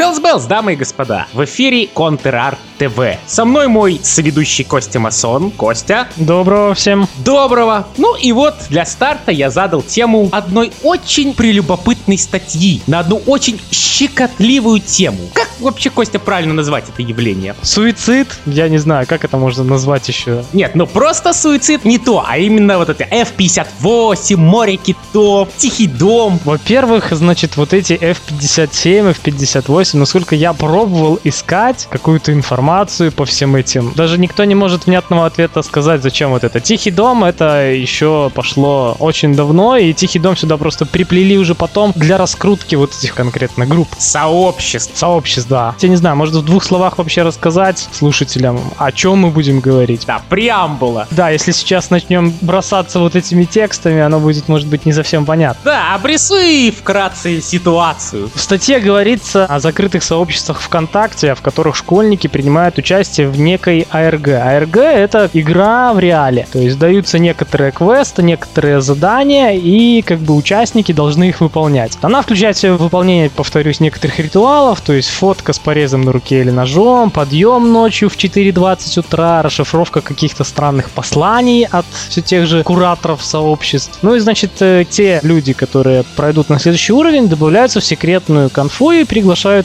Hells 0.00 0.18
Bells, 0.18 0.44
дамы 0.46 0.72
и 0.72 0.76
господа, 0.76 1.26
в 1.34 1.44
эфире 1.44 1.86
Контр-Арт 1.86 2.58
ТВ. 2.78 3.18
Со 3.26 3.44
мной 3.44 3.68
мой 3.68 4.00
соведущий 4.02 4.64
Костя 4.64 4.98
Масон. 4.98 5.50
Костя. 5.50 6.08
Доброго 6.16 6.74
всем. 6.74 7.06
Доброго. 7.18 7.86
Ну 7.98 8.16
и 8.16 8.32
вот 8.32 8.54
для 8.70 8.86
старта 8.86 9.30
я 9.30 9.50
задал 9.50 9.82
тему 9.82 10.30
одной 10.32 10.72
очень 10.82 11.34
прелюбопытной 11.34 12.16
статьи 12.16 12.80
на 12.86 13.00
одну 13.00 13.20
очень 13.26 13.60
щекотливую 13.70 14.80
тему. 14.80 15.18
Как 15.34 15.50
вообще, 15.60 15.90
Костя, 15.90 16.18
правильно 16.18 16.54
назвать 16.54 16.88
это 16.88 17.02
явление? 17.02 17.54
Суицид? 17.60 18.28
Я 18.46 18.70
не 18.70 18.78
знаю, 18.78 19.06
как 19.06 19.26
это 19.26 19.36
можно 19.36 19.62
назвать 19.62 20.08
еще. 20.08 20.42
Нет, 20.54 20.74
ну 20.74 20.86
просто 20.86 21.34
суицид 21.34 21.84
не 21.84 21.98
то, 21.98 22.24
а 22.26 22.38
именно 22.38 22.78
вот 22.78 22.88
это 22.88 23.04
F-58, 23.04 24.38
море 24.38 24.76
китов, 24.76 25.50
тихий 25.58 25.86
дом. 25.86 26.40
Во-первых, 26.46 27.08
значит, 27.12 27.58
вот 27.58 27.74
эти 27.74 27.92
F-57, 27.92 29.10
F-58, 29.10 29.89
насколько 29.98 30.34
я 30.34 30.52
пробовал 30.52 31.18
искать 31.24 31.88
какую-то 31.90 32.32
информацию 32.32 33.12
по 33.12 33.24
всем 33.24 33.56
этим, 33.56 33.92
даже 33.94 34.18
никто 34.18 34.44
не 34.44 34.54
может 34.54 34.86
внятного 34.86 35.26
ответа 35.26 35.62
сказать, 35.62 36.02
зачем 36.02 36.30
вот 36.30 36.44
это. 36.44 36.60
Тихий 36.60 36.90
дом, 36.90 37.24
это 37.24 37.70
еще 37.70 38.30
пошло 38.34 38.96
очень 38.98 39.34
давно, 39.34 39.76
и 39.76 39.92
Тихий 39.92 40.18
дом 40.18 40.36
сюда 40.36 40.56
просто 40.56 40.86
приплели 40.86 41.38
уже 41.38 41.54
потом 41.54 41.92
для 41.96 42.18
раскрутки 42.18 42.74
вот 42.74 42.94
этих 42.96 43.14
конкретно 43.14 43.66
групп. 43.66 43.88
Сообществ. 43.98 44.96
Сообществ, 44.96 45.48
да. 45.48 45.74
Я 45.80 45.88
не 45.88 45.96
знаю, 45.96 46.16
может 46.16 46.34
в 46.34 46.44
двух 46.44 46.64
словах 46.64 46.98
вообще 46.98 47.22
рассказать 47.22 47.88
слушателям, 47.92 48.60
о 48.78 48.92
чем 48.92 49.18
мы 49.18 49.30
будем 49.30 49.60
говорить. 49.60 50.04
Да, 50.06 50.22
преамбула. 50.28 51.06
Да, 51.10 51.30
если 51.30 51.52
сейчас 51.52 51.90
начнем 51.90 52.32
бросаться 52.40 52.98
вот 52.98 53.16
этими 53.16 53.44
текстами, 53.44 54.00
оно 54.00 54.20
будет, 54.20 54.48
может 54.48 54.68
быть, 54.68 54.86
не 54.86 54.92
совсем 54.92 55.24
понятно. 55.26 55.60
Да, 55.64 55.94
обрисуй 55.94 56.70
вкратце 56.70 57.40
ситуацию. 57.40 58.30
В 58.34 58.40
статье 58.40 58.80
говорится 58.80 59.46
о 59.46 59.60
закрытых 59.80 60.02
сообществах 60.02 60.60
ВКонтакте, 60.60 61.34
в 61.34 61.40
которых 61.40 61.74
школьники 61.74 62.26
принимают 62.26 62.76
участие 62.76 63.28
в 63.28 63.40
некой 63.40 63.86
АРГ. 63.90 64.28
АРГ— 64.28 64.76
это 64.76 65.30
игра 65.32 65.94
в 65.94 65.98
реале. 65.98 66.46
То 66.52 66.58
есть 66.58 66.78
даются 66.78 67.18
некоторые 67.18 67.72
квесты, 67.72 68.22
некоторые 68.22 68.82
задания, 68.82 69.52
и 69.52 70.02
как 70.02 70.18
бы 70.18 70.34
участники 70.34 70.92
должны 70.92 71.30
их 71.30 71.40
выполнять. 71.40 71.96
Она 72.02 72.20
включает 72.20 72.56
в 72.56 72.60
себя 72.60 72.74
выполнение, 72.74 73.30
повторюсь, 73.30 73.80
некоторых 73.80 74.18
ритуалов, 74.18 74.82
то 74.82 74.92
есть 74.92 75.08
фотка 75.08 75.54
с 75.54 75.58
порезом 75.58 76.02
на 76.02 76.12
руке 76.12 76.40
или 76.40 76.50
ножом, 76.50 77.10
подъем 77.10 77.72
ночью 77.72 78.10
в 78.10 78.18
4.20 78.18 79.00
утра, 79.00 79.40
расшифровка 79.40 80.02
каких-то 80.02 80.44
странных 80.44 80.90
посланий 80.90 81.64
от 81.64 81.86
все 82.10 82.20
тех 82.20 82.46
же 82.46 82.64
кураторов 82.64 83.24
сообществ. 83.24 83.98
Ну 84.02 84.14
и, 84.14 84.18
значит, 84.18 84.50
э, 84.60 84.84
те 84.90 85.20
люди, 85.22 85.54
которые 85.54 86.04
пройдут 86.16 86.50
на 86.50 86.58
следующий 86.58 86.92
уровень, 86.92 87.28
добавляются 87.28 87.80
в 87.80 87.84
секретную 87.84 88.50
конфу 88.50 88.90
и 88.90 89.04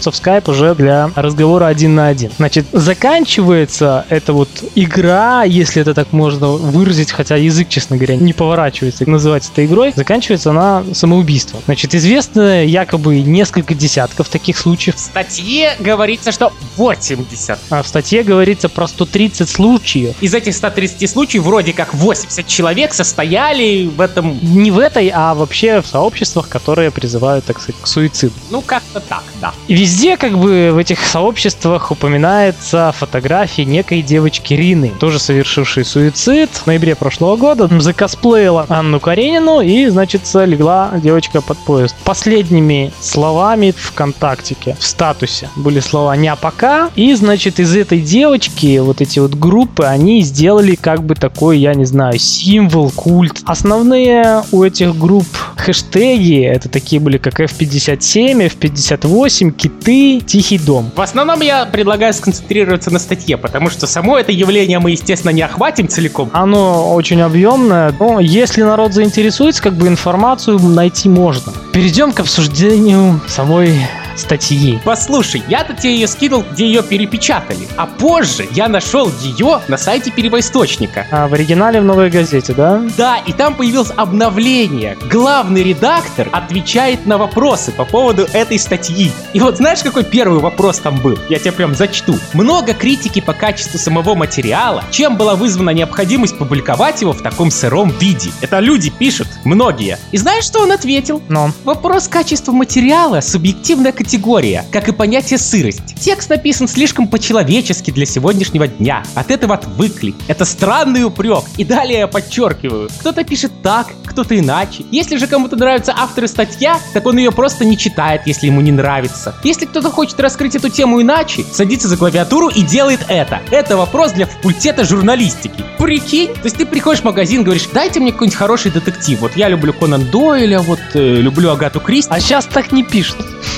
приглашаются 0.05 0.11
в 0.11 0.15
скайп 0.15 0.49
уже 0.49 0.75
для 0.75 1.09
разговора 1.15 1.67
один 1.67 1.95
на 1.95 2.07
один. 2.07 2.31
Значит, 2.37 2.65
заканчивается 2.71 4.05
эта 4.09 4.33
вот 4.33 4.49
игра, 4.75 5.43
если 5.43 5.81
это 5.81 5.93
так 5.93 6.13
можно 6.13 6.47
выразить, 6.49 7.11
хотя 7.11 7.35
язык, 7.35 7.69
честно 7.69 7.97
говоря, 7.97 8.15
не 8.15 8.33
поворачивается 8.33 9.09
называть 9.09 9.49
это 9.51 9.65
игрой, 9.65 9.93
заканчивается 9.95 10.51
она 10.51 10.83
самоубийством. 10.93 11.61
Значит, 11.65 11.95
известно 11.95 12.63
якобы 12.63 13.21
несколько 13.21 13.73
десятков 13.73 14.29
таких 14.29 14.57
случаев. 14.57 14.95
В 14.95 14.99
статье 14.99 15.75
говорится, 15.79 16.31
что 16.31 16.51
80. 16.77 17.59
А 17.69 17.83
в 17.83 17.87
статье 17.87 18.23
говорится 18.23 18.69
про 18.69 18.87
130 18.87 19.49
случаев. 19.49 20.15
Из 20.21 20.33
этих 20.33 20.55
130 20.55 21.09
случаев 21.09 21.43
вроде 21.43 21.73
как 21.73 21.93
80 21.93 22.47
человек 22.47 22.93
состояли 22.93 23.87
в 23.87 24.01
этом... 24.01 24.39
Не 24.41 24.71
в 24.71 24.79
этой, 24.79 25.11
а 25.13 25.33
вообще 25.33 25.81
в 25.81 25.87
сообществах, 25.87 26.49
которые 26.49 26.91
призывают, 26.91 27.45
так 27.45 27.61
сказать, 27.61 27.81
к 27.81 27.87
суициду. 27.87 28.33
Ну, 28.49 28.61
как-то 28.61 28.99
так, 28.99 29.23
да. 29.41 29.53
И 29.67 29.75
везде, 29.85 30.17
как 30.17 30.39
бы, 30.39 30.71
в 30.73 30.79
этих 30.79 31.05
сообществах 31.05 31.91
упоминается 31.91 32.91
фотография 32.97 33.65
некой 33.65 34.01
девочки 34.01 34.55
Рины, 34.55 34.91
тоже 34.99 35.19
совершившей 35.19 35.85
суицид 35.85 36.49
в 36.49 36.65
ноябре 36.65 36.95
прошлого 36.95 37.35
года. 37.35 37.69
Закосплеила 37.79 38.65
Анну 38.67 38.99
Каренину 38.99 39.61
и, 39.61 39.85
значит, 39.89 40.21
легла 40.33 40.91
девочка 41.03 41.39
под 41.39 41.59
поезд. 41.59 41.95
Последними 42.03 42.91
словами 42.99 43.75
ВКонтактике, 43.77 44.75
в 44.79 44.83
статусе, 44.83 45.51
были 45.55 45.79
слова 45.81 46.15
«не 46.15 46.35
пока». 46.35 46.89
И, 46.95 47.13
значит, 47.13 47.59
из 47.59 47.75
этой 47.75 48.01
девочки 48.01 48.79
вот 48.79 49.01
эти 49.01 49.19
вот 49.19 49.35
группы, 49.35 49.83
они 49.83 50.23
сделали 50.23 50.73
как 50.73 51.03
бы 51.03 51.13
такой, 51.13 51.59
я 51.59 51.75
не 51.75 51.85
знаю, 51.85 52.17
символ, 52.17 52.89
культ. 52.89 53.43
Основные 53.45 54.41
у 54.51 54.63
этих 54.63 54.97
групп 54.97 55.27
хэштеги, 55.57 56.43
это 56.43 56.69
такие 56.69 56.99
были 56.99 57.19
как 57.19 57.39
F57, 57.39 58.51
F58, 58.59 59.51
киты, 59.85 60.21
тихий 60.21 60.57
дом. 60.57 60.91
В 60.95 61.01
основном 61.01 61.41
я 61.41 61.65
предлагаю 61.65 62.13
сконцентрироваться 62.13 62.91
на 62.91 62.99
статье, 62.99 63.37
потому 63.37 63.69
что 63.69 63.87
само 63.87 64.17
это 64.17 64.31
явление 64.31 64.79
мы, 64.79 64.91
естественно, 64.91 65.31
не 65.31 65.41
охватим 65.41 65.87
целиком. 65.87 66.29
Оно 66.33 66.93
очень 66.93 67.21
объемное, 67.21 67.93
но 67.99 68.19
если 68.19 68.63
народ 68.63 68.93
заинтересуется, 68.93 69.61
как 69.61 69.73
бы 69.73 69.87
информацию 69.87 70.59
найти 70.59 71.09
можно. 71.09 71.53
Перейдем 71.73 72.11
к 72.11 72.19
обсуждению 72.19 73.21
самой 73.27 73.79
статьи. 74.15 74.79
Послушай, 74.83 75.43
я-то 75.47 75.73
тебе 75.73 75.95
ее 75.95 76.07
скинул, 76.07 76.43
где 76.51 76.65
ее 76.65 76.83
перепечатали. 76.83 77.67
А 77.77 77.85
позже 77.85 78.47
я 78.51 78.67
нашел 78.67 79.11
ее 79.21 79.61
на 79.67 79.77
сайте 79.77 80.11
первоисточника. 80.11 81.07
А 81.11 81.27
в 81.27 81.33
оригинале 81.33 81.81
в 81.81 81.85
новой 81.85 82.09
газете, 82.09 82.53
да? 82.53 82.81
Да, 82.97 83.17
и 83.17 83.33
там 83.33 83.55
появилось 83.55 83.91
обновление. 83.95 84.97
Главный 85.11 85.63
редактор 85.63 86.29
отвечает 86.31 87.05
на 87.05 87.17
вопросы 87.17 87.71
по 87.71 87.85
поводу 87.85 88.27
этой 88.33 88.59
статьи. 88.59 89.11
И 89.33 89.39
вот 89.39 89.57
знаешь, 89.57 89.79
какой 89.83 90.03
первый 90.03 90.39
вопрос 90.39 90.79
там 90.79 90.97
был? 90.97 91.17
Я 91.29 91.39
тебе 91.39 91.51
прям 91.51 91.75
зачту. 91.75 92.15
Много 92.33 92.73
критики 92.73 93.21
по 93.21 93.33
качеству 93.33 93.77
самого 93.77 94.15
материала. 94.15 94.83
Чем 94.91 95.17
была 95.17 95.35
вызвана 95.35 95.71
необходимость 95.71 96.37
публиковать 96.37 97.01
его 97.01 97.13
в 97.13 97.21
таком 97.21 97.51
сыром 97.51 97.89
виде? 97.99 98.31
Это 98.41 98.59
люди 98.59 98.89
пишут, 98.89 99.27
многие. 99.43 99.97
И 100.11 100.17
знаешь, 100.17 100.45
что 100.45 100.61
он 100.61 100.71
ответил? 100.71 101.21
Но. 101.29 101.51
Вопрос 101.63 102.07
качества 102.07 102.51
материала– 102.51 103.19
субъективная 103.21 103.91
категория, 104.05 104.63
как 104.71 104.87
и 104.87 104.91
понятие 104.91 105.39
сырость. 105.39 105.95
Текст 105.99 106.29
написан 106.29 106.67
слишком 106.67 107.07
по-человечески 107.07 107.89
для 107.89 108.05
сегодняшнего 108.05 108.67
дня. 108.67 109.01
От 109.15 109.31
этого 109.31 109.55
отвыкли. 109.55 110.13
Это 110.27 110.45
странный 110.45 111.03
упрек. 111.03 111.43
И 111.57 111.63
далее 111.63 111.99
я 111.99 112.07
подчеркиваю. 112.07 112.87
Кто-то 112.99 113.23
пишет 113.23 113.51
так, 113.63 113.87
кто-то 114.05 114.37
иначе. 114.37 114.85
Если 114.91 115.17
же 115.17 115.25
кому-то 115.25 115.55
нравится 115.55 115.91
автор 115.97 116.25
и 116.25 116.27
статья, 116.27 116.79
так 116.93 117.03
он 117.07 117.17
ее 117.17 117.31
просто 117.31 117.65
не 117.65 117.79
читает, 117.79 118.21
если 118.27 118.45
ему 118.45 118.61
не 118.61 118.71
нравится. 118.71 119.33
Если 119.43 119.65
кто-то 119.65 119.89
хочет 119.89 120.19
раскрыть 120.19 120.55
эту 120.55 120.69
тему 120.69 121.01
иначе, 121.01 121.43
садится 121.51 121.87
за 121.87 121.97
клавиатуру 121.97 122.49
и 122.49 122.61
делает 122.61 122.99
это. 123.07 123.41
Это 123.49 123.75
вопрос 123.75 124.11
для 124.11 124.27
факультета 124.27 124.85
журналистики. 124.85 125.63
Прикинь, 125.79 126.27
то 126.27 126.41
есть 126.43 126.57
ты 126.57 126.67
приходишь 126.67 127.01
в 127.01 127.05
магазин, 127.05 127.43
говоришь, 127.43 127.67
дайте 127.73 127.99
мне 127.99 128.11
какой-нибудь 128.11 128.37
хороший 128.37 128.69
детектив. 128.69 129.19
Вот 129.19 129.35
я 129.35 129.49
люблю 129.49 129.73
Конан 129.73 130.05
Дойля, 130.11 130.59
вот 130.59 130.79
э, 130.93 131.15
люблю 131.15 131.49
Агату 131.49 131.79
Кристи. 131.79 132.13
А 132.13 132.19
сейчас 132.19 132.45
так 132.45 132.71
не 132.71 132.83
пишут. 132.83 133.17